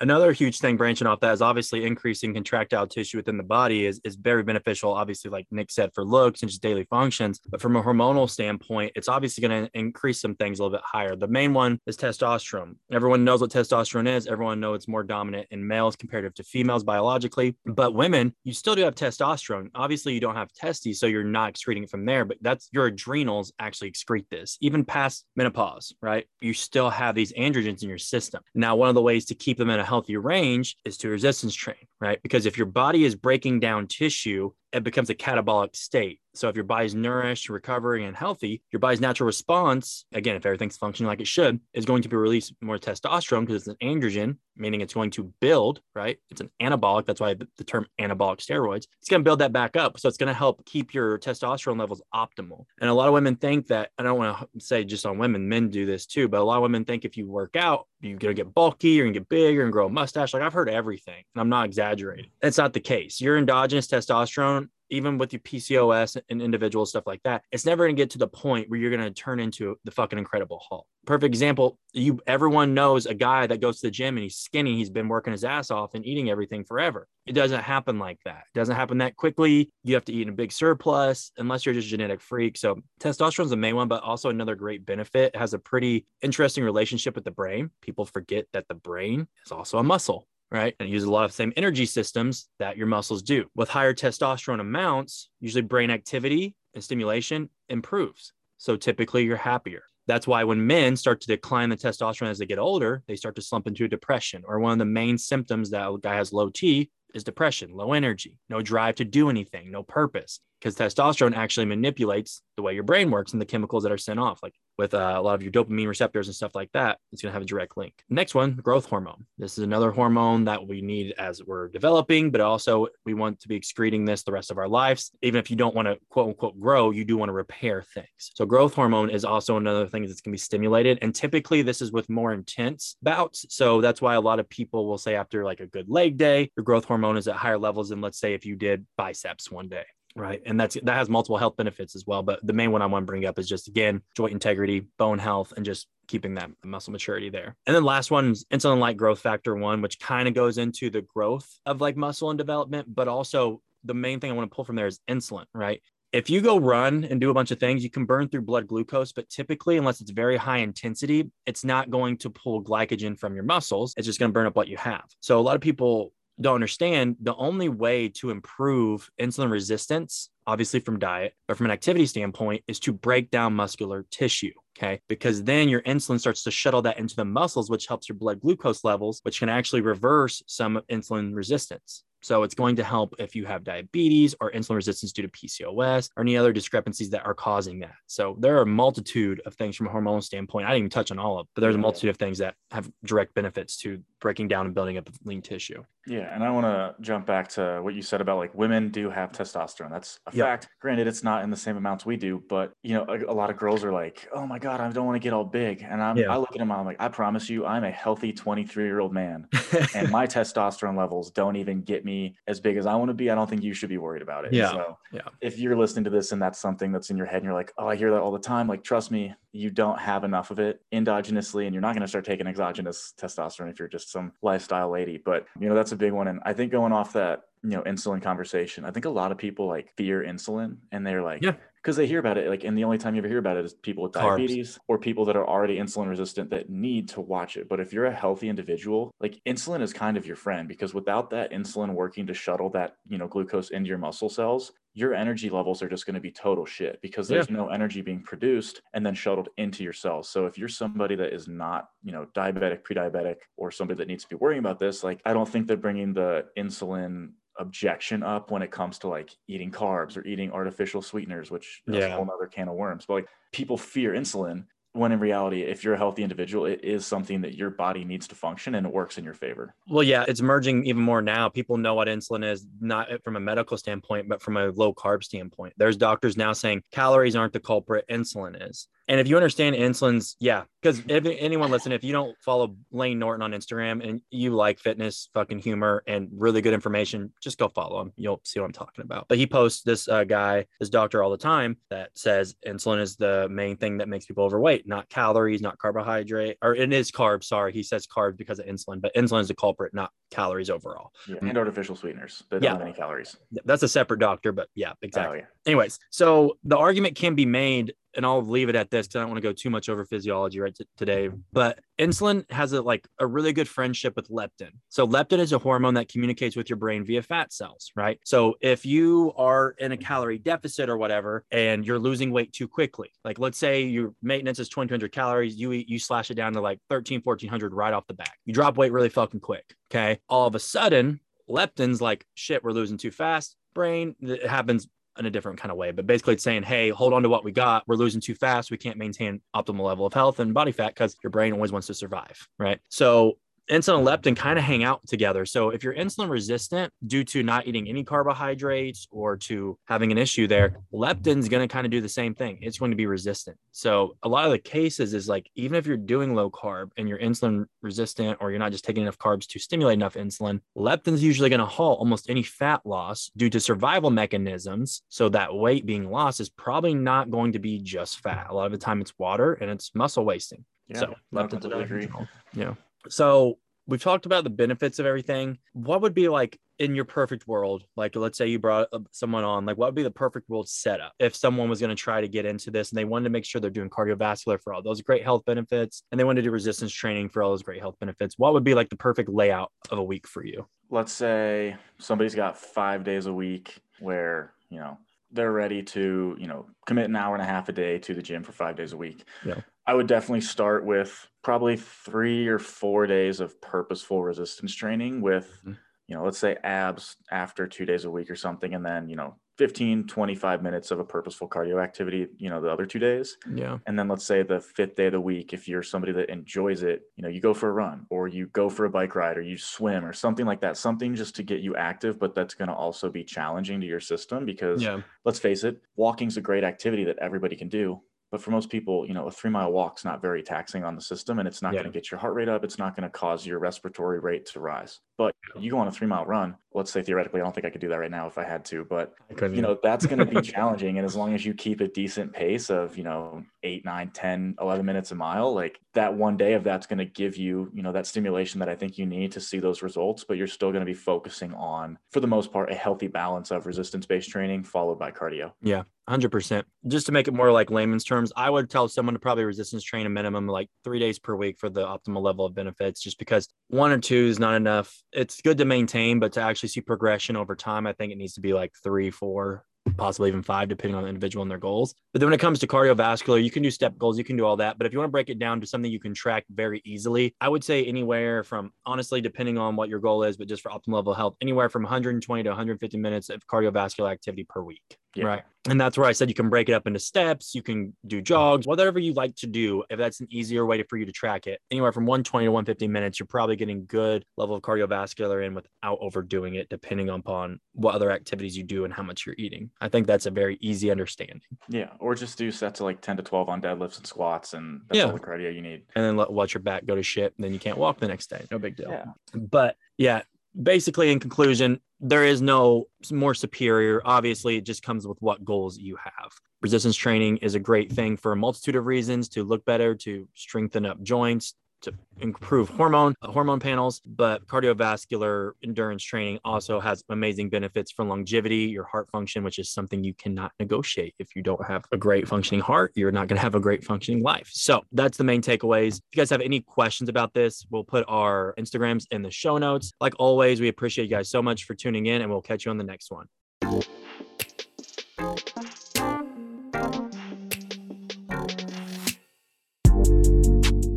Another 0.00 0.32
huge 0.32 0.58
thing 0.58 0.76
branching 0.76 1.08
off 1.08 1.20
that 1.20 1.32
is 1.32 1.42
obviously 1.42 1.84
increasing 1.84 2.32
contractile 2.32 2.86
tissue 2.86 3.16
within 3.16 3.36
the 3.36 3.42
body 3.42 3.84
is, 3.84 4.00
is 4.04 4.14
very 4.14 4.44
beneficial, 4.44 4.92
obviously, 4.92 5.30
like 5.30 5.46
Nick 5.50 5.72
said, 5.72 5.90
for 5.92 6.04
looks 6.04 6.42
and 6.42 6.50
just 6.50 6.62
daily 6.62 6.84
functions. 6.84 7.40
But 7.48 7.60
from 7.60 7.74
a 7.74 7.82
hormonal 7.82 8.30
standpoint, 8.30 8.92
it's 8.94 9.08
obviously 9.08 9.46
going 9.46 9.64
to 9.64 9.70
increase 9.74 10.20
some 10.20 10.36
things 10.36 10.60
a 10.60 10.62
little 10.62 10.76
bit 10.78 10.84
higher. 10.84 11.16
The 11.16 11.26
main 11.26 11.52
one 11.52 11.80
is 11.86 11.96
testosterone. 11.96 12.76
Everyone 12.92 13.24
knows 13.24 13.40
what 13.40 13.50
testosterone 13.50 14.08
is. 14.08 14.28
Everyone 14.28 14.60
knows 14.60 14.76
it's 14.76 14.88
more 14.88 15.02
dominant 15.02 15.48
in 15.50 15.66
males 15.66 15.96
comparative 15.96 16.34
to 16.34 16.44
females 16.44 16.84
biologically. 16.84 17.56
But 17.66 17.94
women, 17.94 18.34
you 18.44 18.52
still 18.52 18.76
do 18.76 18.82
have 18.82 18.94
testosterone. 18.94 19.70
Obviously, 19.74 20.14
you 20.14 20.20
don't 20.20 20.36
have 20.36 20.52
testes, 20.52 21.00
so 21.00 21.06
you're 21.06 21.24
not 21.24 21.50
excreting 21.50 21.82
it 21.82 21.90
from 21.90 22.04
there, 22.04 22.24
but 22.24 22.36
that's 22.40 22.68
your 22.72 22.86
adrenals 22.86 23.52
actually 23.58 23.90
excrete 23.90 24.28
this. 24.30 24.58
Even 24.60 24.84
past 24.84 25.24
menopause, 25.34 25.92
right? 26.00 26.26
You 26.40 26.54
still 26.54 26.90
have 26.90 27.16
these 27.16 27.32
androgens 27.32 27.82
in 27.82 27.88
your 27.88 27.98
system. 27.98 28.42
Now, 28.54 28.76
one 28.76 28.88
of 28.88 28.94
the 28.94 29.02
ways 29.02 29.24
to 29.26 29.34
keep 29.34 29.58
them 29.58 29.70
in 29.70 29.80
a 29.80 29.87
healthy 29.88 30.16
range 30.16 30.76
is 30.84 30.96
to 30.98 31.08
resistance 31.08 31.54
train, 31.54 31.86
right? 32.00 32.22
Because 32.22 32.46
if 32.46 32.56
your 32.56 32.66
body 32.66 33.04
is 33.04 33.14
breaking 33.14 33.60
down 33.60 33.86
tissue, 33.86 34.50
it 34.72 34.84
becomes 34.84 35.10
a 35.10 35.14
catabolic 35.14 35.74
state. 35.74 36.20
So 36.34 36.48
if 36.48 36.54
your 36.54 36.64
body's 36.64 36.94
nourished, 36.94 37.48
recovering, 37.48 38.04
and 38.04 38.16
healthy, 38.16 38.62
your 38.70 38.78
body's 38.78 39.00
natural 39.00 39.26
response, 39.26 40.04
again, 40.12 40.36
if 40.36 40.46
everything's 40.46 40.76
functioning 40.76 41.08
like 41.08 41.20
it 41.20 41.26
should, 41.26 41.58
is 41.72 41.84
going 41.84 42.02
to 42.02 42.08
be 42.08 42.16
release 42.16 42.52
more 42.60 42.78
testosterone 42.78 43.40
because 43.40 43.66
it's 43.66 43.66
an 43.66 43.76
androgen, 43.82 44.36
meaning 44.56 44.80
it's 44.80 44.94
going 44.94 45.10
to 45.12 45.32
build, 45.40 45.80
right? 45.96 46.18
It's 46.30 46.40
an 46.40 46.50
anabolic. 46.62 47.06
That's 47.06 47.20
why 47.20 47.34
the 47.34 47.48
the 47.56 47.64
term 47.64 47.86
anabolic 48.00 48.38
steroids. 48.38 48.86
It's 49.00 49.08
going 49.08 49.20
to 49.20 49.24
build 49.24 49.40
that 49.40 49.52
back 49.52 49.76
up. 49.76 49.98
So 49.98 50.08
it's 50.08 50.18
going 50.18 50.28
to 50.28 50.34
help 50.34 50.64
keep 50.64 50.94
your 50.94 51.18
testosterone 51.18 51.78
levels 51.78 52.02
optimal. 52.14 52.66
And 52.80 52.88
a 52.88 52.94
lot 52.94 53.08
of 53.08 53.14
women 53.14 53.36
think 53.36 53.68
that, 53.68 53.90
I 53.98 54.02
don't 54.04 54.18
want 54.18 54.38
to 54.38 54.60
say 54.60 54.84
just 54.84 55.06
on 55.06 55.18
women, 55.18 55.48
men 55.48 55.70
do 55.70 55.86
this 55.86 56.06
too, 56.06 56.28
but 56.28 56.40
a 56.40 56.44
lot 56.44 56.56
of 56.56 56.62
women 56.62 56.84
think 56.84 57.04
if 57.04 57.16
you 57.16 57.26
work 57.26 57.56
out, 57.56 57.86
you're 58.00 58.18
going 58.18 58.34
to 58.36 58.44
get 58.44 58.54
bulky, 58.54 58.90
you're 58.90 59.06
going 59.06 59.14
to 59.14 59.20
get 59.20 59.28
bigger 59.28 59.64
and 59.64 59.72
grow 59.72 59.86
a 59.86 59.90
mustache. 59.90 60.32
Like 60.32 60.42
I've 60.42 60.52
heard 60.52 60.68
everything, 60.68 61.24
and 61.34 61.40
I'm 61.40 61.48
not 61.48 61.66
exaggerating. 61.66 62.30
That's 62.40 62.58
not 62.58 62.72
the 62.72 62.80
case. 62.80 63.20
Your 63.20 63.38
endogenous 63.38 63.88
testosterone 63.88 64.57
even 64.90 65.18
with 65.18 65.32
your 65.32 65.40
PCOS 65.40 66.20
and 66.28 66.42
individual 66.42 66.86
stuff 66.86 67.06
like 67.06 67.22
that, 67.24 67.42
it's 67.52 67.64
never 67.64 67.84
going 67.84 67.96
to 67.96 68.00
get 68.00 68.10
to 68.10 68.18
the 68.18 68.28
point 68.28 68.68
where 68.68 68.78
you're 68.78 68.90
going 68.90 69.02
to 69.02 69.10
turn 69.10 69.40
into 69.40 69.76
the 69.84 69.90
fucking 69.90 70.18
incredible 70.18 70.62
Hulk. 70.68 70.86
Perfect 71.06 71.26
example. 71.32 71.78
You, 71.92 72.20
everyone 72.26 72.74
knows 72.74 73.06
a 73.06 73.14
guy 73.14 73.46
that 73.46 73.60
goes 73.60 73.80
to 73.80 73.86
the 73.86 73.90
gym 73.90 74.16
and 74.16 74.22
he's 74.22 74.36
skinny. 74.36 74.76
He's 74.76 74.90
been 74.90 75.08
working 75.08 75.32
his 75.32 75.44
ass 75.44 75.70
off 75.70 75.94
and 75.94 76.04
eating 76.04 76.30
everything 76.30 76.64
forever. 76.64 77.06
It 77.26 77.32
doesn't 77.32 77.62
happen 77.62 77.98
like 77.98 78.18
that. 78.24 78.44
It 78.54 78.58
doesn't 78.58 78.76
happen 78.76 78.98
that 78.98 79.16
quickly. 79.16 79.70
You 79.84 79.94
have 79.94 80.04
to 80.06 80.12
eat 80.12 80.22
in 80.22 80.28
a 80.30 80.32
big 80.32 80.52
surplus 80.52 81.30
unless 81.36 81.66
you're 81.66 81.74
just 81.74 81.88
a 81.88 81.90
genetic 81.90 82.20
freak. 82.20 82.56
So 82.56 82.80
testosterone 83.00 83.44
is 83.44 83.50
the 83.50 83.56
main 83.56 83.76
one, 83.76 83.88
but 83.88 84.02
also 84.02 84.30
another 84.30 84.54
great 84.54 84.86
benefit. 84.86 85.34
It 85.34 85.38
has 85.38 85.54
a 85.54 85.58
pretty 85.58 86.06
interesting 86.22 86.64
relationship 86.64 87.14
with 87.14 87.24
the 87.24 87.30
brain. 87.30 87.70
People 87.82 88.06
forget 88.06 88.46
that 88.52 88.68
the 88.68 88.74
brain 88.74 89.28
is 89.44 89.52
also 89.52 89.78
a 89.78 89.82
muscle 89.82 90.26
right? 90.50 90.74
And 90.80 90.88
use 90.88 91.04
a 91.04 91.10
lot 91.10 91.24
of 91.24 91.30
the 91.30 91.36
same 91.36 91.52
energy 91.56 91.86
systems 91.86 92.48
that 92.58 92.76
your 92.76 92.86
muscles 92.86 93.22
do. 93.22 93.46
With 93.54 93.68
higher 93.68 93.94
testosterone 93.94 94.60
amounts, 94.60 95.30
usually 95.40 95.62
brain 95.62 95.90
activity 95.90 96.54
and 96.74 96.82
stimulation 96.82 97.50
improves. 97.68 98.32
So 98.56 98.76
typically 98.76 99.24
you're 99.24 99.36
happier. 99.36 99.82
That's 100.06 100.26
why 100.26 100.44
when 100.44 100.66
men 100.66 100.96
start 100.96 101.20
to 101.20 101.26
decline 101.26 101.68
the 101.68 101.76
testosterone 101.76 102.30
as 102.30 102.38
they 102.38 102.46
get 102.46 102.58
older, 102.58 103.02
they 103.06 103.16
start 103.16 103.36
to 103.36 103.42
slump 103.42 103.66
into 103.66 103.84
a 103.84 103.88
depression. 103.88 104.42
Or 104.46 104.58
one 104.58 104.72
of 104.72 104.78
the 104.78 104.86
main 104.86 105.18
symptoms 105.18 105.70
that 105.70 105.86
a 105.86 105.98
guy 106.00 106.14
has 106.16 106.32
low 106.32 106.48
T 106.48 106.90
is 107.14 107.24
depression, 107.24 107.70
low 107.72 107.92
energy, 107.92 108.38
no 108.48 108.62
drive 108.62 108.96
to 108.96 109.04
do 109.04 109.28
anything, 109.28 109.70
no 109.70 109.82
purpose. 109.82 110.40
Because 110.60 110.76
testosterone 110.76 111.36
actually 111.36 111.66
manipulates 111.66 112.42
the 112.56 112.62
way 112.62 112.74
your 112.74 112.82
brain 112.82 113.10
works 113.10 113.32
and 113.32 113.40
the 113.40 113.46
chemicals 113.46 113.84
that 113.84 113.92
are 113.92 113.98
sent 113.98 114.18
off. 114.18 114.42
Like 114.42 114.54
with 114.78 114.94
uh, 114.94 115.14
a 115.16 115.22
lot 115.22 115.34
of 115.34 115.42
your 115.42 115.52
dopamine 115.52 115.88
receptors 115.88 116.28
and 116.28 116.34
stuff 116.34 116.54
like 116.54 116.70
that, 116.72 116.98
it's 117.12 117.22
going 117.22 117.30
to 117.30 117.32
have 117.32 117.42
a 117.42 117.46
direct 117.46 117.76
link. 117.76 117.94
Next 118.08 118.34
one, 118.34 118.54
growth 118.54 118.86
hormone. 118.86 119.26
This 119.38 119.58
is 119.58 119.64
another 119.64 119.90
hormone 119.90 120.44
that 120.44 120.66
we 120.66 120.82
need 120.82 121.14
as 121.18 121.42
we're 121.44 121.68
developing, 121.68 122.30
but 122.30 122.40
also 122.40 122.88
we 123.04 123.14
want 123.14 123.40
to 123.40 123.48
be 123.48 123.56
excreting 123.56 124.04
this 124.04 124.22
the 124.22 124.32
rest 124.32 124.50
of 124.50 124.58
our 124.58 124.68
lives. 124.68 125.10
Even 125.22 125.38
if 125.38 125.50
you 125.50 125.56
don't 125.56 125.74
want 125.74 125.86
to 125.86 125.98
quote 126.10 126.28
unquote 126.28 126.60
grow, 126.60 126.90
you 126.90 127.04
do 127.04 127.16
want 127.16 127.28
to 127.28 127.32
repair 127.32 127.82
things. 127.82 128.08
So 128.34 128.46
growth 128.46 128.74
hormone 128.74 129.10
is 129.10 129.24
also 129.24 129.56
another 129.56 129.86
thing 129.86 130.02
that's 130.02 130.20
going 130.20 130.32
to 130.32 130.34
be 130.34 130.38
stimulated. 130.38 130.98
And 131.02 131.14
typically 131.14 131.62
this 131.62 131.80
is 131.80 131.92
with 131.92 132.08
more 132.08 132.32
intense 132.32 132.96
bouts. 133.02 133.46
So 133.50 133.80
that's 133.80 134.00
why 134.00 134.14
a 134.14 134.20
lot 134.20 134.40
of 134.40 134.48
people 134.48 134.86
will 134.86 134.98
say 134.98 135.14
after 135.14 135.44
like 135.44 135.60
a 135.60 135.66
good 135.66 135.88
leg 135.88 136.16
day, 136.16 136.50
your 136.56 136.64
growth 136.64 136.84
hormone 136.84 137.16
is 137.16 137.28
at 137.28 137.36
higher 137.36 137.58
levels 137.58 137.88
than 137.90 138.00
let's 138.00 138.18
say 138.18 138.34
if 138.34 138.46
you 138.46 138.56
did 138.56 138.86
biceps 138.96 139.50
one 139.50 139.68
day 139.68 139.84
right 140.18 140.42
and 140.46 140.58
that's 140.60 140.76
that 140.82 140.96
has 140.96 141.08
multiple 141.08 141.38
health 141.38 141.56
benefits 141.56 141.94
as 141.94 142.06
well 142.06 142.22
but 142.22 142.44
the 142.46 142.52
main 142.52 142.72
one 142.72 142.82
i 142.82 142.86
want 142.86 143.02
to 143.02 143.06
bring 143.06 143.24
up 143.24 143.38
is 143.38 143.48
just 143.48 143.68
again 143.68 144.02
joint 144.16 144.32
integrity 144.32 144.80
bone 144.98 145.18
health 145.18 145.52
and 145.56 145.64
just 145.64 145.86
keeping 146.06 146.34
that 146.34 146.50
muscle 146.64 146.92
maturity 146.92 147.30
there 147.30 147.56
and 147.66 147.76
then 147.76 147.84
last 147.84 148.10
one 148.10 148.32
is 148.32 148.44
insulin 148.52 148.78
like 148.78 148.96
growth 148.96 149.20
factor 149.20 149.54
one 149.54 149.80
which 149.80 149.98
kind 150.00 150.26
of 150.26 150.34
goes 150.34 150.58
into 150.58 150.90
the 150.90 151.02
growth 151.02 151.48
of 151.66 151.80
like 151.80 151.96
muscle 151.96 152.30
and 152.30 152.38
development 152.38 152.92
but 152.94 153.08
also 153.08 153.60
the 153.84 153.94
main 153.94 154.18
thing 154.20 154.30
i 154.30 154.34
want 154.34 154.50
to 154.50 154.54
pull 154.54 154.64
from 154.64 154.76
there 154.76 154.86
is 154.86 155.00
insulin 155.08 155.44
right 155.54 155.80
if 156.12 156.30
you 156.30 156.40
go 156.40 156.58
run 156.58 157.04
and 157.04 157.20
do 157.20 157.30
a 157.30 157.34
bunch 157.34 157.50
of 157.50 157.60
things, 157.60 157.84
you 157.84 157.90
can 157.90 158.06
burn 158.06 158.28
through 158.28 158.40
blood 158.42 158.66
glucose, 158.66 159.12
but 159.12 159.28
typically, 159.28 159.76
unless 159.76 160.00
it's 160.00 160.10
very 160.10 160.36
high 160.36 160.58
intensity, 160.58 161.30
it's 161.44 161.64
not 161.64 161.90
going 161.90 162.16
to 162.18 162.30
pull 162.30 162.64
glycogen 162.64 163.18
from 163.18 163.34
your 163.34 163.44
muscles. 163.44 163.92
It's 163.96 164.06
just 164.06 164.18
going 164.18 164.30
to 164.30 164.32
burn 164.32 164.46
up 164.46 164.56
what 164.56 164.68
you 164.68 164.78
have. 164.78 165.04
So, 165.20 165.38
a 165.38 165.42
lot 165.42 165.54
of 165.54 165.60
people 165.60 166.12
don't 166.40 166.54
understand 166.54 167.16
the 167.20 167.34
only 167.36 167.68
way 167.68 168.08
to 168.08 168.30
improve 168.30 169.10
insulin 169.20 169.50
resistance, 169.50 170.30
obviously 170.46 170.80
from 170.80 170.98
diet, 170.98 171.34
but 171.46 171.56
from 171.56 171.66
an 171.66 171.72
activity 171.72 172.06
standpoint, 172.06 172.62
is 172.68 172.80
to 172.80 172.92
break 172.92 173.30
down 173.30 173.54
muscular 173.54 174.04
tissue. 174.10 174.52
Okay. 174.78 175.00
Because 175.08 175.42
then 175.42 175.68
your 175.68 175.82
insulin 175.82 176.20
starts 176.20 176.44
to 176.44 176.50
shuttle 176.50 176.82
that 176.82 176.98
into 176.98 177.16
the 177.16 177.24
muscles, 177.24 177.68
which 177.68 177.86
helps 177.86 178.08
your 178.08 178.16
blood 178.16 178.40
glucose 178.40 178.84
levels, 178.84 179.20
which 179.24 179.40
can 179.40 179.48
actually 179.48 179.80
reverse 179.80 180.42
some 180.46 180.80
insulin 180.88 181.34
resistance. 181.34 182.04
So 182.20 182.42
it's 182.42 182.54
going 182.54 182.76
to 182.76 182.84
help 182.84 183.14
if 183.18 183.36
you 183.36 183.46
have 183.46 183.64
diabetes 183.64 184.34
or 184.40 184.50
insulin 184.50 184.76
resistance 184.76 185.12
due 185.12 185.22
to 185.22 185.28
PCOS 185.28 186.10
or 186.16 186.22
any 186.22 186.36
other 186.36 186.52
discrepancies 186.52 187.10
that 187.10 187.24
are 187.24 187.34
causing 187.34 187.78
that. 187.80 187.94
So 188.06 188.36
there 188.40 188.56
are 188.56 188.62
a 188.62 188.66
multitude 188.66 189.40
of 189.46 189.54
things 189.54 189.76
from 189.76 189.86
a 189.86 189.90
hormonal 189.90 190.22
standpoint. 190.22 190.66
I 190.66 190.70
didn't 190.70 190.78
even 190.78 190.90
touch 190.90 191.10
on 191.10 191.18
all 191.18 191.38
of, 191.38 191.46
but 191.54 191.60
there's 191.60 191.76
a 191.76 191.78
multitude 191.78 192.10
of 192.10 192.16
things 192.16 192.38
that 192.38 192.54
have 192.70 192.90
direct 193.04 193.34
benefits 193.34 193.76
to 193.78 194.02
breaking 194.20 194.48
down 194.48 194.66
and 194.66 194.74
building 194.74 194.98
up 194.98 195.08
lean 195.24 195.42
tissue. 195.42 195.84
Yeah, 196.08 196.34
and 196.34 196.42
I 196.42 196.50
want 196.50 196.64
to 196.64 196.94
jump 197.02 197.26
back 197.26 197.48
to 197.50 197.80
what 197.82 197.94
you 197.94 198.02
said 198.02 198.20
about 198.20 198.38
like 198.38 198.54
women 198.54 198.90
do 198.90 199.10
have 199.10 199.30
testosterone. 199.32 199.90
That's 199.90 200.18
a 200.26 200.32
Yep. 200.32 200.46
fact. 200.46 200.68
Granted, 200.80 201.06
it's 201.06 201.22
not 201.22 201.44
in 201.44 201.50
the 201.50 201.56
same 201.56 201.76
amounts 201.76 202.06
we 202.06 202.16
do, 202.16 202.42
but 202.48 202.72
you 202.82 202.94
know, 202.94 203.04
a, 203.08 203.30
a 203.30 203.34
lot 203.34 203.50
of 203.50 203.56
girls 203.56 203.84
are 203.84 203.92
like, 203.92 204.26
"Oh 204.32 204.46
my 204.46 204.58
god, 204.58 204.80
I 204.80 204.90
don't 204.90 205.06
want 205.06 205.16
to 205.16 205.20
get 205.20 205.32
all 205.32 205.44
big," 205.44 205.82
and 205.82 206.02
I'm, 206.02 206.16
Yeah. 206.16 206.32
I 206.32 206.36
look 206.38 206.50
at 206.52 206.58
them, 206.58 206.72
I'm 206.72 206.86
like, 206.86 207.00
"I 207.00 207.08
promise 207.08 207.50
you, 207.50 207.66
I'm 207.66 207.84
a 207.84 207.90
healthy 207.90 208.32
23 208.32 208.84
year 208.84 209.00
old 209.00 209.12
man, 209.12 209.48
and 209.92 210.08
my 210.10 210.26
testosterone 210.26 210.96
levels 210.96 211.30
don't 211.30 211.56
even 211.56 211.82
get 211.82 212.04
me 212.04 212.36
as 212.46 212.60
big 212.60 212.76
as 212.76 212.86
I 212.86 212.94
want 212.94 213.08
to 213.10 213.14
be. 213.14 213.30
I 213.30 213.34
don't 213.34 213.48
think 213.50 213.62
you 213.62 213.74
should 213.74 213.90
be 213.90 213.98
worried 213.98 214.22
about 214.22 214.44
it." 214.46 214.54
Yeah, 214.54 214.70
So, 214.70 214.98
yeah. 215.12 215.22
If 215.40 215.58
you're 215.58 215.76
listening 215.76 216.04
to 216.04 216.10
this 216.10 216.32
and 216.32 216.40
that's 216.40 216.58
something 216.58 216.90
that's 216.92 217.10
in 217.10 217.16
your 217.16 217.26
head, 217.26 217.36
and 217.36 217.44
you're 217.44 217.54
like, 217.54 217.72
"Oh, 217.78 217.86
I 217.88 217.96
hear 217.96 218.10
that 218.12 218.20
all 218.20 218.32
the 218.32 218.38
time," 218.38 218.66
like, 218.66 218.82
trust 218.82 219.10
me, 219.10 219.34
you 219.52 219.70
don't 219.70 219.98
have 219.98 220.24
enough 220.24 220.50
of 220.50 220.58
it 220.58 220.80
endogenously, 220.92 221.64
and 221.66 221.74
you're 221.74 221.80
not 221.82 221.94
going 221.94 222.02
to 222.02 222.08
start 222.08 222.24
taking 222.24 222.46
exogenous 222.46 223.12
testosterone 223.20 223.70
if 223.70 223.78
you're 223.78 223.88
just 223.88 224.10
some 224.10 224.32
lifestyle 224.42 224.90
lady. 224.90 225.18
But 225.18 225.46
you 225.58 225.68
know, 225.68 225.74
that's 225.74 225.92
a 225.92 225.96
big 225.98 226.12
one, 226.12 226.28
and 226.28 226.40
I 226.44 226.52
think 226.52 226.72
going 226.72 226.92
off 226.92 227.12
that 227.14 227.42
you 227.62 227.70
know 227.70 227.82
insulin 227.82 228.22
conversation, 228.22 228.84
I 228.84 228.90
think 228.92 229.04
a 229.04 229.10
lot 229.10 229.32
of 229.32 229.38
people 229.38 229.66
like 229.66 229.92
fear 229.96 230.22
insulin, 230.22 230.76
and 230.92 231.06
they're 231.06 231.22
like, 231.22 231.42
Yeah. 231.42 231.54
because 231.82 231.96
they 231.96 232.06
hear 232.06 232.20
about 232.20 232.38
it 232.38 232.48
like 232.48 232.64
and 232.64 232.76
the 232.78 232.84
only 232.84 232.98
time 232.98 233.14
you 233.14 233.20
ever 233.20 233.28
hear 233.28 233.38
about 233.38 233.56
it 233.56 233.64
is 233.64 233.74
people 233.74 234.04
with 234.04 234.12
Carbs. 234.12 234.36
diabetes 234.36 234.78
or 234.88 234.98
people 234.98 235.24
that 235.24 235.36
are 235.36 235.46
already 235.46 235.76
insulin 235.78 236.08
resistant 236.08 236.50
that 236.50 236.68
need 236.70 237.08
to 237.08 237.20
watch 237.20 237.56
it 237.56 237.68
but 237.68 237.80
if 237.80 237.92
you're 237.92 238.04
a 238.06 238.12
healthy 238.14 238.48
individual 238.48 239.10
like 239.20 239.40
insulin 239.46 239.80
is 239.80 239.92
kind 239.92 240.16
of 240.16 240.26
your 240.26 240.36
friend 240.36 240.68
because 240.68 240.92
without 240.92 241.30
that 241.30 241.50
insulin 241.52 241.94
working 241.94 242.26
to 242.26 242.34
shuttle 242.34 242.68
that 242.70 242.96
you 243.08 243.16
know 243.18 243.26
glucose 243.28 243.70
into 243.70 243.88
your 243.88 243.96
muscle 243.98 244.28
cells 244.28 244.72
your 244.98 245.14
energy 245.14 245.48
levels 245.48 245.80
are 245.82 245.88
just 245.88 246.06
going 246.06 246.14
to 246.14 246.20
be 246.20 246.30
total 246.32 246.66
shit 246.66 246.98
because 247.00 247.28
there's 247.28 247.48
no 247.50 247.68
energy 247.68 248.00
being 248.02 248.20
produced 248.20 248.82
and 248.94 249.06
then 249.06 249.14
shuttled 249.14 249.48
into 249.56 249.84
your 249.84 249.92
cells 249.92 250.28
so 250.28 250.44
if 250.46 250.58
you're 250.58 250.68
somebody 250.68 251.14
that 251.14 251.32
is 251.32 251.46
not 251.46 251.90
you 252.02 252.10
know 252.10 252.26
diabetic 252.34 252.82
pre-diabetic 252.82 253.36
or 253.56 253.70
somebody 253.70 253.96
that 253.96 254.08
needs 254.08 254.24
to 254.24 254.28
be 254.30 254.36
worrying 254.36 254.58
about 254.58 254.78
this 254.80 255.04
like 255.04 255.20
i 255.24 255.32
don't 255.32 255.48
think 255.48 255.66
they're 255.68 255.76
bringing 255.76 256.12
the 256.12 256.44
insulin 256.58 257.30
objection 257.60 258.22
up 258.22 258.50
when 258.50 258.62
it 258.62 258.70
comes 258.70 258.98
to 258.98 259.08
like 259.08 259.30
eating 259.48 259.70
carbs 259.70 260.16
or 260.16 260.24
eating 260.24 260.52
artificial 260.52 261.02
sweeteners, 261.02 261.50
which 261.50 261.82
is 261.88 261.96
Yeah. 261.96 262.06
a 262.06 262.16
whole 262.16 262.30
other 262.32 262.46
can 262.46 262.68
of 262.68 262.76
worms. 262.76 263.04
But 263.04 263.14
like 263.14 263.28
people 263.52 263.76
fear 263.76 264.12
insulin 264.12 264.64
when 264.92 265.12
in 265.12 265.20
reality, 265.20 265.62
if 265.62 265.84
you're 265.84 265.94
a 265.94 265.98
healthy 265.98 266.22
individual, 266.22 266.66
it 266.66 266.80
is 266.82 267.06
something 267.06 267.42
that 267.42 267.54
your 267.54 267.70
body 267.70 268.04
needs 268.04 268.26
to 268.28 268.34
function 268.34 268.74
and 268.74 268.86
it 268.86 268.92
works 268.92 269.18
in 269.18 269.24
your 269.24 269.34
favor. 269.34 269.74
Well, 269.88 270.02
yeah, 270.02 270.24
it's 270.26 270.40
merging 270.40 270.86
even 270.86 271.02
more 271.02 271.22
now. 271.22 271.48
People 271.48 271.76
know 271.76 271.94
what 271.94 272.08
insulin 272.08 272.44
is, 272.44 272.66
not 272.80 273.08
from 273.22 273.36
a 273.36 273.40
medical 273.40 273.76
standpoint, 273.76 274.28
but 274.28 274.42
from 274.42 274.56
a 274.56 274.68
low 274.68 274.92
carb 274.94 275.22
standpoint. 275.22 275.74
There's 275.76 275.96
doctors 275.96 276.36
now 276.36 276.52
saying 276.52 276.82
calories 276.92 277.36
aren't 277.36 277.52
the 277.52 277.60
culprit, 277.60 278.06
insulin 278.10 278.68
is. 278.70 278.88
And 279.08 279.18
if 279.20 279.26
you 279.26 279.36
understand 279.36 279.74
insulin's, 279.74 280.36
yeah, 280.38 280.64
because 280.82 281.02
if 281.08 281.24
anyone 281.24 281.70
listen, 281.70 281.92
if 281.92 282.04
you 282.04 282.12
don't 282.12 282.36
follow 282.44 282.76
Layne 282.92 283.18
Norton 283.18 283.42
on 283.42 283.52
Instagram 283.52 284.06
and 284.06 284.20
you 284.30 284.50
like 284.54 284.78
fitness, 284.78 285.30
fucking 285.34 285.58
humor, 285.60 286.02
and 286.06 286.28
really 286.32 286.60
good 286.60 286.74
information, 286.74 287.32
just 287.42 287.58
go 287.58 287.68
follow 287.68 288.00
him. 288.02 288.12
You'll 288.16 288.40
see 288.44 288.60
what 288.60 288.66
I'm 288.66 288.72
talking 288.72 289.02
about. 289.04 289.26
But 289.28 289.38
he 289.38 289.46
posts 289.46 289.82
this 289.82 290.08
uh, 290.08 290.24
guy, 290.24 290.66
this 290.78 290.90
doctor, 290.90 291.22
all 291.22 291.30
the 291.30 291.36
time 291.38 291.78
that 291.90 292.10
says 292.14 292.54
insulin 292.66 293.00
is 293.00 293.16
the 293.16 293.48
main 293.48 293.76
thing 293.78 293.98
that 293.98 294.08
makes 294.08 294.26
people 294.26 294.44
overweight, 294.44 294.86
not 294.86 295.08
calories, 295.08 295.62
not 295.62 295.78
carbohydrate, 295.78 296.58
or 296.62 296.74
it 296.74 296.92
is 296.92 297.10
carbs. 297.10 297.44
Sorry, 297.44 297.72
he 297.72 297.82
says 297.82 298.06
carbs 298.06 298.36
because 298.36 298.58
of 298.58 298.66
insulin, 298.66 299.00
but 299.00 299.14
insulin 299.14 299.40
is 299.40 299.48
the 299.48 299.54
culprit, 299.54 299.94
not 299.94 300.10
calories 300.30 300.68
overall. 300.70 301.10
Yeah. 301.26 301.36
And 301.40 301.56
artificial 301.56 301.96
sweeteners 301.96 302.42
Yeah. 302.52 302.58
don't 302.58 302.72
have 302.72 302.80
any 302.82 302.92
calories. 302.92 303.36
That's 303.64 303.82
a 303.82 303.88
separate 303.88 304.20
doctor, 304.20 304.52
but 304.52 304.68
yeah, 304.74 304.92
exactly 305.02 305.38
Oh, 305.38 305.40
yeah. 305.40 305.46
anyways, 305.66 305.98
so 306.10 306.58
the 306.64 306.76
argument 306.76 307.16
can 307.16 307.34
be 307.34 307.46
made, 307.46 307.94
and 308.18 308.26
I'll 308.26 308.44
leave 308.44 308.68
it 308.68 308.74
at 308.74 308.90
this 308.90 309.06
because 309.06 309.16
I 309.16 309.20
don't 309.20 309.30
want 309.30 309.40
to 309.40 309.48
go 309.48 309.52
too 309.52 309.70
much 309.70 309.88
over 309.88 310.04
physiology 310.04 310.58
right 310.58 310.74
t- 310.74 310.84
today. 310.96 311.30
But 311.52 311.78
insulin 312.00 312.50
has 312.50 312.72
a 312.72 312.82
like 312.82 313.06
a 313.20 313.26
really 313.26 313.52
good 313.52 313.68
friendship 313.68 314.16
with 314.16 314.28
leptin. 314.28 314.70
So 314.88 315.06
leptin 315.06 315.38
is 315.38 315.52
a 315.52 315.58
hormone 315.58 315.94
that 315.94 316.08
communicates 316.08 316.56
with 316.56 316.68
your 316.68 316.78
brain 316.78 317.04
via 317.04 317.22
fat 317.22 317.52
cells, 317.52 317.92
right? 317.94 318.18
So 318.24 318.56
if 318.60 318.84
you 318.84 319.32
are 319.36 319.76
in 319.78 319.92
a 319.92 319.96
calorie 319.96 320.38
deficit 320.38 320.88
or 320.88 320.98
whatever, 320.98 321.44
and 321.52 321.86
you're 321.86 322.00
losing 322.00 322.32
weight 322.32 322.52
too 322.52 322.66
quickly, 322.66 323.08
like 323.24 323.38
let's 323.38 323.56
say 323.56 323.82
your 323.82 324.12
maintenance 324.20 324.58
is 324.58 324.68
2200 324.68 325.12
calories, 325.12 325.54
you 325.54 325.72
eat, 325.72 325.88
you 325.88 326.00
slash 326.00 326.32
it 326.32 326.34
down 326.34 326.52
to 326.54 326.60
like 326.60 326.80
13, 326.90 327.20
1400 327.22 327.72
right 327.72 327.94
off 327.94 328.08
the 328.08 328.14
bat. 328.14 328.32
You 328.44 328.52
drop 328.52 328.76
weight 328.76 328.90
really 328.90 329.10
fucking 329.10 329.40
quick. 329.40 329.76
Okay. 329.92 330.18
All 330.28 330.48
of 330.48 330.56
a 330.56 330.58
sudden, 330.58 331.20
leptin's 331.48 332.00
like 332.00 332.26
shit, 332.34 332.64
we're 332.64 332.72
losing 332.72 332.98
too 332.98 333.12
fast. 333.12 333.54
Brain, 333.74 334.16
it 334.20 334.44
happens 334.44 334.88
in 335.18 335.26
a 335.26 335.30
different 335.30 335.58
kind 335.58 335.70
of 335.70 335.76
way, 335.76 335.90
but 335.90 336.06
basically 336.06 336.34
it's 336.34 336.42
saying, 336.42 336.62
hey, 336.62 336.90
hold 336.90 337.12
on 337.12 337.22
to 337.22 337.28
what 337.28 337.44
we 337.44 337.52
got. 337.52 337.82
We're 337.86 337.96
losing 337.96 338.20
too 338.20 338.34
fast. 338.34 338.70
We 338.70 338.76
can't 338.76 338.96
maintain 338.96 339.40
optimal 339.54 339.82
level 339.82 340.06
of 340.06 340.14
health 340.14 340.40
and 340.40 340.54
body 340.54 340.72
fat 340.72 340.88
because 340.88 341.16
your 341.22 341.30
brain 341.30 341.52
always 341.52 341.72
wants 341.72 341.86
to 341.88 341.94
survive, 341.94 342.48
right? 342.58 342.80
So 342.88 343.38
insulin 343.68 343.98
and 343.98 344.06
leptin 344.06 344.36
kind 344.36 344.58
of 344.58 344.64
hang 344.64 344.84
out 344.84 345.06
together. 345.06 345.44
So 345.46 345.70
if 345.70 345.82
you're 345.82 345.94
insulin 345.94 346.30
resistant 346.30 346.92
due 347.06 347.24
to 347.24 347.42
not 347.42 347.66
eating 347.66 347.88
any 347.88 348.04
carbohydrates 348.04 349.06
or 349.10 349.36
to 349.38 349.78
having 349.86 350.12
an 350.12 350.18
issue 350.18 350.46
there, 350.46 350.76
leptin's 350.92 351.48
going 351.48 351.66
to 351.66 351.72
kind 351.72 351.86
of 351.86 351.90
do 351.90 352.00
the 352.00 352.08
same 352.08 352.34
thing. 352.34 352.58
It's 352.60 352.78
going 352.78 352.90
to 352.90 352.96
be 352.96 353.06
resistant. 353.06 353.56
So 353.70 354.16
a 354.22 354.28
lot 354.28 354.46
of 354.46 354.52
the 354.52 354.58
cases 354.58 355.14
is 355.14 355.28
like 355.28 355.50
even 355.54 355.76
if 355.76 355.86
you're 355.86 355.96
doing 355.96 356.34
low 356.34 356.50
carb 356.50 356.90
and 356.96 357.08
you're 357.08 357.18
insulin 357.18 357.66
resistant 357.82 358.38
or 358.40 358.50
you're 358.50 358.58
not 358.58 358.72
just 358.72 358.84
taking 358.84 359.02
enough 359.02 359.18
carbs 359.18 359.46
to 359.48 359.58
stimulate 359.58 359.94
enough 359.94 360.14
insulin, 360.14 360.60
leptin's 360.76 361.22
usually 361.22 361.50
going 361.50 361.60
to 361.60 361.66
halt 361.66 361.98
almost 361.98 362.30
any 362.30 362.42
fat 362.42 362.80
loss 362.84 363.30
due 363.36 363.50
to 363.50 363.60
survival 363.60 364.10
mechanisms. 364.10 365.02
So 365.08 365.28
that 365.30 365.54
weight 365.54 365.86
being 365.86 366.10
lost 366.10 366.40
is 366.40 366.48
probably 366.48 366.94
not 366.94 367.30
going 367.30 367.52
to 367.52 367.58
be 367.58 367.78
just 367.78 368.20
fat. 368.20 368.46
A 368.50 368.54
lot 368.54 368.66
of 368.66 368.72
the 368.72 368.78
time 368.78 369.00
it's 369.00 369.12
water 369.18 369.54
and 369.54 369.70
it's 369.70 369.94
muscle 369.94 370.24
wasting. 370.24 370.64
Yeah. 370.88 371.00
so 371.00 371.14
leptin's 371.32 371.66
another. 371.66 372.08
Yeah. 372.54 372.74
So 373.10 373.58
we've 373.86 374.02
talked 374.02 374.26
about 374.26 374.44
the 374.44 374.50
benefits 374.50 374.98
of 374.98 375.06
everything. 375.06 375.58
What 375.72 376.02
would 376.02 376.14
be 376.14 376.28
like 376.28 376.58
in 376.78 376.94
your 376.94 377.04
perfect 377.04 377.48
world? 377.48 377.84
Like, 377.96 378.14
let's 378.14 378.38
say 378.38 378.46
you 378.46 378.58
brought 378.58 378.88
uh, 378.92 379.00
someone 379.10 379.44
on, 379.44 379.64
like, 379.66 379.76
what 379.76 379.86
would 379.88 379.94
be 379.94 380.02
the 380.02 380.10
perfect 380.10 380.48
world 380.48 380.68
setup 380.68 381.12
if 381.18 381.34
someone 381.34 381.68
was 381.68 381.80
going 381.80 381.90
to 381.90 382.00
try 382.00 382.20
to 382.20 382.28
get 382.28 382.44
into 382.46 382.70
this 382.70 382.90
and 382.90 382.98
they 382.98 383.04
wanted 383.04 383.24
to 383.24 383.30
make 383.30 383.44
sure 383.44 383.60
they're 383.60 383.70
doing 383.70 383.90
cardiovascular 383.90 384.60
for 384.62 384.72
all 384.72 384.82
those 384.82 385.02
great 385.02 385.24
health 385.24 385.44
benefits 385.44 386.02
and 386.10 386.20
they 386.20 386.24
wanted 386.24 386.42
to 386.42 386.48
do 386.48 386.50
resistance 386.50 386.92
training 386.92 387.28
for 387.30 387.42
all 387.42 387.50
those 387.50 387.62
great 387.62 387.80
health 387.80 387.96
benefits? 387.98 388.34
What 388.38 388.52
would 388.52 388.64
be 388.64 388.74
like 388.74 388.90
the 388.90 388.96
perfect 388.96 389.28
layout 389.28 389.72
of 389.90 389.98
a 389.98 390.04
week 390.04 390.26
for 390.26 390.44
you? 390.44 390.66
let's 390.90 391.12
say 391.12 391.76
somebody's 391.98 392.34
got 392.34 392.56
five 392.56 393.04
days 393.04 393.26
a 393.26 393.32
week 393.32 393.80
where 394.00 394.52
you 394.70 394.78
know 394.78 394.96
they're 395.32 395.52
ready 395.52 395.82
to 395.82 396.36
you 396.38 396.46
know 396.46 396.66
commit 396.86 397.04
an 397.04 397.16
hour 397.16 397.34
and 397.34 397.42
a 397.42 397.46
half 397.46 397.68
a 397.68 397.72
day 397.72 397.98
to 397.98 398.14
the 398.14 398.22
gym 398.22 398.42
for 398.42 398.52
five 398.52 398.76
days 398.76 398.92
a 398.92 398.96
week 398.96 399.24
Yeah. 399.44 399.60
I 399.88 399.94
would 399.94 400.06
definitely 400.06 400.40
start 400.42 400.84
with 400.84 401.26
probably 401.42 401.76
three 401.76 402.46
or 402.46 402.58
four 402.60 403.06
days 403.06 403.40
of 403.40 403.60
purposeful 403.60 404.22
resistance 404.22 404.74
training 404.74 405.20
with 405.20 405.60
Mhm. 405.66 405.76
you 406.06 406.14
know 406.16 406.24
let's 406.24 406.38
say 406.38 406.56
abs 406.62 407.16
after 407.32 407.66
two 407.66 407.84
days 407.86 408.04
a 408.04 408.10
week 408.10 408.30
or 408.30 408.36
something 408.36 408.74
and 408.74 408.84
then 408.84 409.08
you 409.08 409.16
know 409.16 409.36
15 409.56 410.06
25 410.06 410.62
minutes 410.62 410.92
of 410.92 411.00
a 411.00 411.04
purposeful 411.04 411.48
cardio 411.48 411.82
activity 411.82 412.28
you 412.36 412.48
know 412.48 412.60
the 412.60 412.70
other 412.70 412.86
two 412.86 413.00
days 413.00 413.36
Yeah. 413.52 413.78
and 413.86 413.98
then 413.98 414.06
let's 414.06 414.24
say 414.24 414.42
the 414.44 414.60
fifth 414.60 414.94
day 414.94 415.06
of 415.06 415.12
the 415.12 415.20
week 415.20 415.52
if 415.52 415.66
you're 415.66 415.82
somebody 415.82 416.12
that 416.12 416.30
enjoys 416.30 416.84
it 416.84 417.02
you 417.16 417.22
know 417.24 417.28
you 417.28 417.40
go 417.40 417.52
for 417.54 417.68
a 417.68 417.72
run 417.72 418.06
or 418.08 418.28
you 418.28 418.46
go 418.46 418.68
for 418.70 418.84
a 418.84 418.90
bike 418.90 419.16
ride 419.16 419.36
or 419.36 419.42
you 419.42 419.56
swim 419.58 420.04
or 420.04 420.12
something 420.12 420.46
like 420.46 420.60
that 420.60 420.76
something 420.76 421.12
just 421.16 421.34
to 421.34 421.42
get 421.42 421.58
you 421.60 421.74
active 421.74 422.20
but 422.20 422.36
that's 422.36 422.54
going 422.54 422.68
to 422.68 422.74
also 422.74 423.10
be 423.10 423.24
challenging 423.24 423.80
to 423.80 423.86
your 423.86 423.98
system 424.00 424.44
because 424.44 424.80
Yeah. 424.82 425.00
let's 425.24 425.40
face 425.40 425.64
it 425.64 425.82
walking's 425.96 426.36
a 426.36 426.40
great 426.40 426.62
activity 426.62 427.02
that 427.04 427.18
everybody 427.18 427.56
can 427.56 427.68
do 427.68 428.00
but 428.30 428.40
for 428.40 428.50
most 428.50 428.68
people 428.70 429.06
you 429.06 429.14
know 429.14 429.26
a 429.26 429.30
three 429.30 429.50
mile 429.50 429.70
walk's 429.72 430.04
not 430.04 430.20
very 430.20 430.42
taxing 430.42 430.84
on 430.84 430.94
the 430.94 431.00
system 431.00 431.38
and 431.38 431.48
it's 431.48 431.62
not 431.62 431.72
Yeah. 431.72 431.80
going 431.82 431.92
to 431.92 431.96
get 431.98 432.10
your 432.10 432.18
heart 432.20 432.34
rate 432.34 432.48
up 432.48 432.64
it's 432.64 432.78
not 432.78 432.96
going 432.96 433.04
to 433.04 433.10
cause 433.10 433.46
your 433.46 433.58
respiratory 433.58 434.18
rate 434.20 434.46
to 434.46 434.60
rise. 434.60 435.00
But 435.16 435.34
you 435.58 435.70
go 435.72 435.78
on 435.78 435.88
a 435.88 435.92
three 435.92 436.06
mile 436.06 436.24
run 436.26 436.56
let's 436.74 436.92
say 436.92 437.02
theoretically 437.02 437.40
i 437.40 437.44
don't 437.44 437.52
think 437.54 437.66
i 437.66 437.70
could 437.70 437.80
do 437.80 437.88
that 437.88 437.96
right 437.98 438.10
now 438.10 438.26
if 438.26 438.38
i 438.38 438.44
had 438.44 438.64
to 438.66 438.84
but 438.84 439.14
you 439.56 439.62
know 439.62 439.78
that's 439.82 440.06
going 440.06 440.18
to 440.18 440.24
be 440.26 440.40
challenging 440.54 440.98
and 440.98 441.04
as 441.04 441.16
long 441.16 441.34
as 441.34 441.44
you 441.44 441.54
keep 441.54 441.80
a 441.80 441.88
decent 441.88 442.32
pace 442.32 442.70
of 442.70 442.96
you 442.96 443.02
know 443.04 443.42
8 443.64 443.84
9 443.84 444.10
10 444.10 444.54
11 444.60 444.86
minutes 444.86 445.10
a 445.10 445.14
mile 445.14 445.52
like 445.52 445.80
that 445.94 446.14
one 446.14 446.36
day 446.36 446.52
of 446.52 446.62
that's 446.62 446.86
going 446.86 446.98
to 446.98 447.04
give 447.04 447.36
you 447.36 447.70
you 447.74 447.82
know 447.82 447.90
that 447.92 448.06
stimulation 448.06 448.60
that 448.60 448.68
i 448.68 448.76
think 448.76 448.96
you 448.98 449.06
need 449.06 449.32
to 449.32 449.40
see 449.40 449.58
those 449.58 449.82
results 449.82 450.24
but 450.24 450.36
you're 450.36 450.46
still 450.46 450.70
going 450.70 450.82
to 450.82 450.86
be 450.86 450.94
focusing 450.94 451.52
on 451.54 451.98
for 452.12 452.20
the 452.20 452.26
most 452.26 452.52
part 452.52 452.70
a 452.70 452.74
healthy 452.74 453.08
balance 453.08 453.50
of 453.50 453.66
resistance 453.66 454.06
based 454.06 454.30
training 454.30 454.62
followed 454.62 454.98
by 454.98 455.10
cardio. 455.10 455.52
Yeah, 455.62 455.82
hundred 456.08 456.30
percent. 456.30 456.66
Just 456.86 457.06
to 457.06 457.12
make 457.12 457.28
it 457.28 457.34
more 457.34 457.52
like 457.52 457.70
layman's 457.70 458.04
terms, 458.04 458.32
I 458.36 458.48
would 458.50 458.70
tell 458.70 458.88
someone 458.88 459.14
to 459.14 459.20
probably 459.20 459.44
resistance 459.44 459.82
train 459.82 460.06
a 460.06 460.10
minimum 460.10 460.46
like 460.46 460.68
three 460.84 460.98
days 460.98 461.18
per 461.18 461.34
week 461.36 461.58
for 461.58 461.68
the 461.68 461.84
optimal 461.84 462.22
level 462.22 462.44
of 462.44 462.54
benefits. 462.54 463.02
Just 463.02 463.18
because 463.18 463.48
one 463.68 463.92
or 463.92 463.98
two 463.98 464.26
is 464.26 464.38
not 464.38 464.54
enough. 464.54 464.94
It's 465.12 465.40
good 465.40 465.58
to 465.58 465.64
maintain, 465.64 466.18
but 466.18 466.32
to 466.32 466.40
actually 466.40 466.70
see 466.70 466.80
progression 466.80 467.36
over 467.36 467.54
time, 467.54 467.86
I 467.86 467.92
think 467.92 468.12
it 468.12 468.18
needs 468.18 468.34
to 468.34 468.40
be 468.40 468.52
like 468.52 468.72
three, 468.82 469.10
four 469.10 469.64
possibly 469.96 470.28
even 470.28 470.42
five, 470.42 470.68
depending 470.68 470.94
on 470.94 471.02
the 471.02 471.08
individual 471.08 471.42
and 471.42 471.50
their 471.50 471.58
goals. 471.58 471.94
But 472.12 472.20
then 472.20 472.28
when 472.28 472.34
it 472.34 472.40
comes 472.40 472.58
to 472.60 472.66
cardiovascular, 472.66 473.42
you 473.42 473.50
can 473.50 473.62
do 473.62 473.70
step 473.70 473.96
goals, 473.98 474.18
you 474.18 474.24
can 474.24 474.36
do 474.36 474.44
all 474.44 474.56
that. 474.56 474.78
But 474.78 474.86
if 474.86 474.92
you 474.92 474.98
want 474.98 475.08
to 475.08 475.12
break 475.12 475.30
it 475.30 475.38
down 475.38 475.60
to 475.60 475.66
something 475.66 475.90
you 475.90 476.00
can 476.00 476.14
track 476.14 476.44
very 476.50 476.82
easily, 476.84 477.34
I 477.40 477.48
would 477.48 477.64
say 477.64 477.84
anywhere 477.84 478.44
from 478.44 478.72
honestly, 478.84 479.20
depending 479.20 479.58
on 479.58 479.76
what 479.76 479.88
your 479.88 480.00
goal 480.00 480.22
is, 480.24 480.36
but 480.36 480.48
just 480.48 480.62
for 480.62 480.70
optimal 480.70 480.94
level 480.94 481.14
health, 481.14 481.36
anywhere 481.40 481.68
from 481.68 481.82
120 481.82 482.42
to 482.42 482.48
150 482.48 482.98
minutes 482.98 483.30
of 483.30 483.46
cardiovascular 483.46 484.10
activity 484.10 484.44
per 484.48 484.62
week. 484.62 484.98
Yeah. 485.18 485.26
Right. 485.26 485.42
And 485.68 485.78
that's 485.78 485.98
where 485.98 486.06
I 486.06 486.12
said 486.12 486.28
you 486.28 486.34
can 486.34 486.48
break 486.48 486.68
it 486.68 486.72
up 486.72 486.86
into 486.86 486.98
steps, 486.98 487.54
you 487.54 487.62
can 487.62 487.94
do 488.06 488.22
jogs, 488.22 488.66
whatever 488.66 488.98
you 488.98 489.12
like 489.12 489.34
to 489.36 489.46
do. 489.46 489.84
If 489.90 489.98
that's 489.98 490.20
an 490.20 490.28
easier 490.30 490.64
way 490.64 490.82
for 490.82 490.96
you 490.96 491.04
to 491.04 491.12
track 491.12 491.46
it, 491.46 491.60
anywhere 491.70 491.92
from 491.92 492.06
120 492.06 492.46
to 492.46 492.50
150 492.50 492.88
minutes, 492.88 493.20
you're 493.20 493.26
probably 493.26 493.56
getting 493.56 493.84
good 493.84 494.24
level 494.36 494.54
of 494.54 494.62
cardiovascular 494.62 495.44
in 495.44 495.54
without 495.54 495.98
overdoing 496.00 496.54
it, 496.54 496.68
depending 496.70 497.10
upon 497.10 497.60
what 497.74 497.94
other 497.94 498.10
activities 498.10 498.56
you 498.56 498.64
do 498.64 498.84
and 498.84 498.94
how 498.94 499.02
much 499.02 499.26
you're 499.26 499.34
eating. 499.36 499.70
I 499.80 499.88
think 499.88 500.06
that's 500.06 500.26
a 500.26 500.30
very 500.30 500.56
easy 500.60 500.90
understanding. 500.90 501.42
Yeah. 501.68 501.90
Or 501.98 502.14
just 502.14 502.38
do 502.38 502.50
sets 502.50 502.80
of 502.80 502.84
like 502.84 503.00
10 503.00 503.18
to 503.18 503.22
12 503.22 503.48
on 503.48 503.60
deadlifts 503.60 503.98
and 503.98 504.06
squats, 504.06 504.54
and 504.54 504.82
that's 504.88 504.98
yeah. 504.98 505.04
all 505.04 505.12
the 505.12 505.20
cardio 505.20 505.54
you 505.54 505.60
need. 505.60 505.82
And 505.94 506.04
then 506.04 506.16
let, 506.16 506.32
watch 506.32 506.54
your 506.54 506.62
back 506.62 506.86
go 506.86 506.94
to 506.94 507.02
shit. 507.02 507.34
And 507.36 507.44
then 507.44 507.52
you 507.52 507.58
can't 507.58 507.76
walk 507.76 507.98
the 507.98 508.08
next 508.08 508.30
day. 508.30 508.46
No 508.50 508.58
big 508.58 508.76
deal. 508.76 508.90
Yeah. 508.90 509.04
But 509.34 509.76
yeah, 509.98 510.22
basically 510.62 511.10
in 511.10 511.20
conclusion 511.20 511.80
there 512.00 512.24
is 512.24 512.40
no 512.40 512.84
more 513.10 513.34
superior. 513.34 514.00
Obviously 514.04 514.56
it 514.56 514.64
just 514.64 514.82
comes 514.82 515.06
with 515.06 515.20
what 515.20 515.44
goals 515.44 515.78
you 515.78 515.96
have. 515.96 516.32
Resistance 516.62 516.96
training 516.96 517.38
is 517.38 517.54
a 517.54 517.60
great 517.60 517.92
thing 517.92 518.16
for 518.16 518.32
a 518.32 518.36
multitude 518.36 518.76
of 518.76 518.86
reasons 518.86 519.28
to 519.30 519.44
look 519.44 519.64
better 519.64 519.94
to 519.94 520.28
strengthen 520.34 520.86
up 520.86 521.02
joints 521.02 521.54
to 521.82 521.92
improve 522.20 522.68
hormone 522.68 523.14
uh, 523.22 523.30
hormone 523.30 523.60
panels 523.60 524.00
but 524.04 524.46
cardiovascular 524.46 525.52
endurance 525.62 526.02
training 526.02 526.38
also 526.44 526.80
has 526.80 527.04
amazing 527.10 527.48
benefits 527.48 527.92
for 527.92 528.04
longevity 528.04 528.64
your 528.64 528.84
heart 528.84 529.08
function 529.10 529.44
which 529.44 529.58
is 529.58 529.70
something 529.70 530.02
you 530.02 530.14
cannot 530.14 530.52
negotiate. 530.58 531.14
If 531.18 531.36
you 531.36 531.42
don't 531.42 531.64
have 531.66 531.84
a 531.92 531.96
great 531.96 532.26
functioning 532.26 532.60
heart 532.60 532.92
you're 532.94 533.12
not 533.12 533.28
going 533.28 533.36
to 533.36 533.42
have 533.42 533.54
a 533.54 533.60
great 533.60 533.84
functioning 533.84 534.22
life. 534.22 534.48
So 534.52 534.82
that's 534.92 535.16
the 535.16 535.24
main 535.24 535.42
takeaways. 535.42 535.98
If 535.98 536.02
you 536.12 536.20
guys 536.20 536.30
have 536.30 536.40
any 536.40 536.60
questions 536.60 537.08
about 537.08 537.34
this 537.34 537.66
we'll 537.70 537.84
put 537.84 538.04
our 538.08 538.54
instagrams 538.58 539.04
in 539.10 539.22
the 539.22 539.30
show 539.30 539.58
notes. 539.58 539.92
Like 540.00 540.14
always 540.18 540.60
we 540.60 540.68
appreciate 540.68 541.04
you 541.04 541.16
guys 541.16 541.30
so 541.30 541.42
much 541.42 541.64
for 541.64 541.74
tuning 541.74 542.06
in 542.06 542.22
and 542.22 542.30
we'll 542.30 542.42
catch 542.42 542.64
you 542.64 542.70
on 542.70 542.78
the 542.78 542.84
next 542.84 543.10
one 543.10 543.26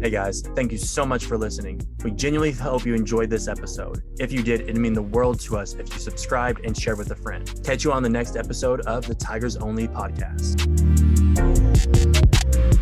Hey 0.02 0.10
guys, 0.10 0.42
thank 0.56 0.72
you 0.72 0.80
so 0.80 1.06
much 1.06 1.26
for 1.26 1.38
listening. 1.38 1.80
We 2.04 2.10
genuinely 2.10 2.52
hope 2.52 2.88
you 2.88 2.96
enjoyed 2.96 3.30
this 3.30 3.48
episode. 3.48 4.02
If 4.18 4.32
you 4.32 4.42
did, 4.42 4.62
it'd 4.62 4.76
mean 4.76 4.94
the 4.94 5.04
world 5.04 5.40
to 5.42 5.58
us 5.58 5.76
if 5.76 5.94
you 5.94 6.00
subscribed 6.00 6.66
and 6.66 6.76
shared 6.76 6.98
with 6.98 7.12
a 7.12 7.16
friend. 7.16 7.48
Catch 7.64 7.84
you 7.84 7.92
on 7.92 8.02
the 8.02 8.10
next 8.10 8.36
episode 8.36 8.82
of 8.88 9.06
the 9.06 9.14
Tigers 9.14 9.58
Only 9.58 9.88
podcast. 9.88 10.66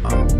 Um, 0.05 0.38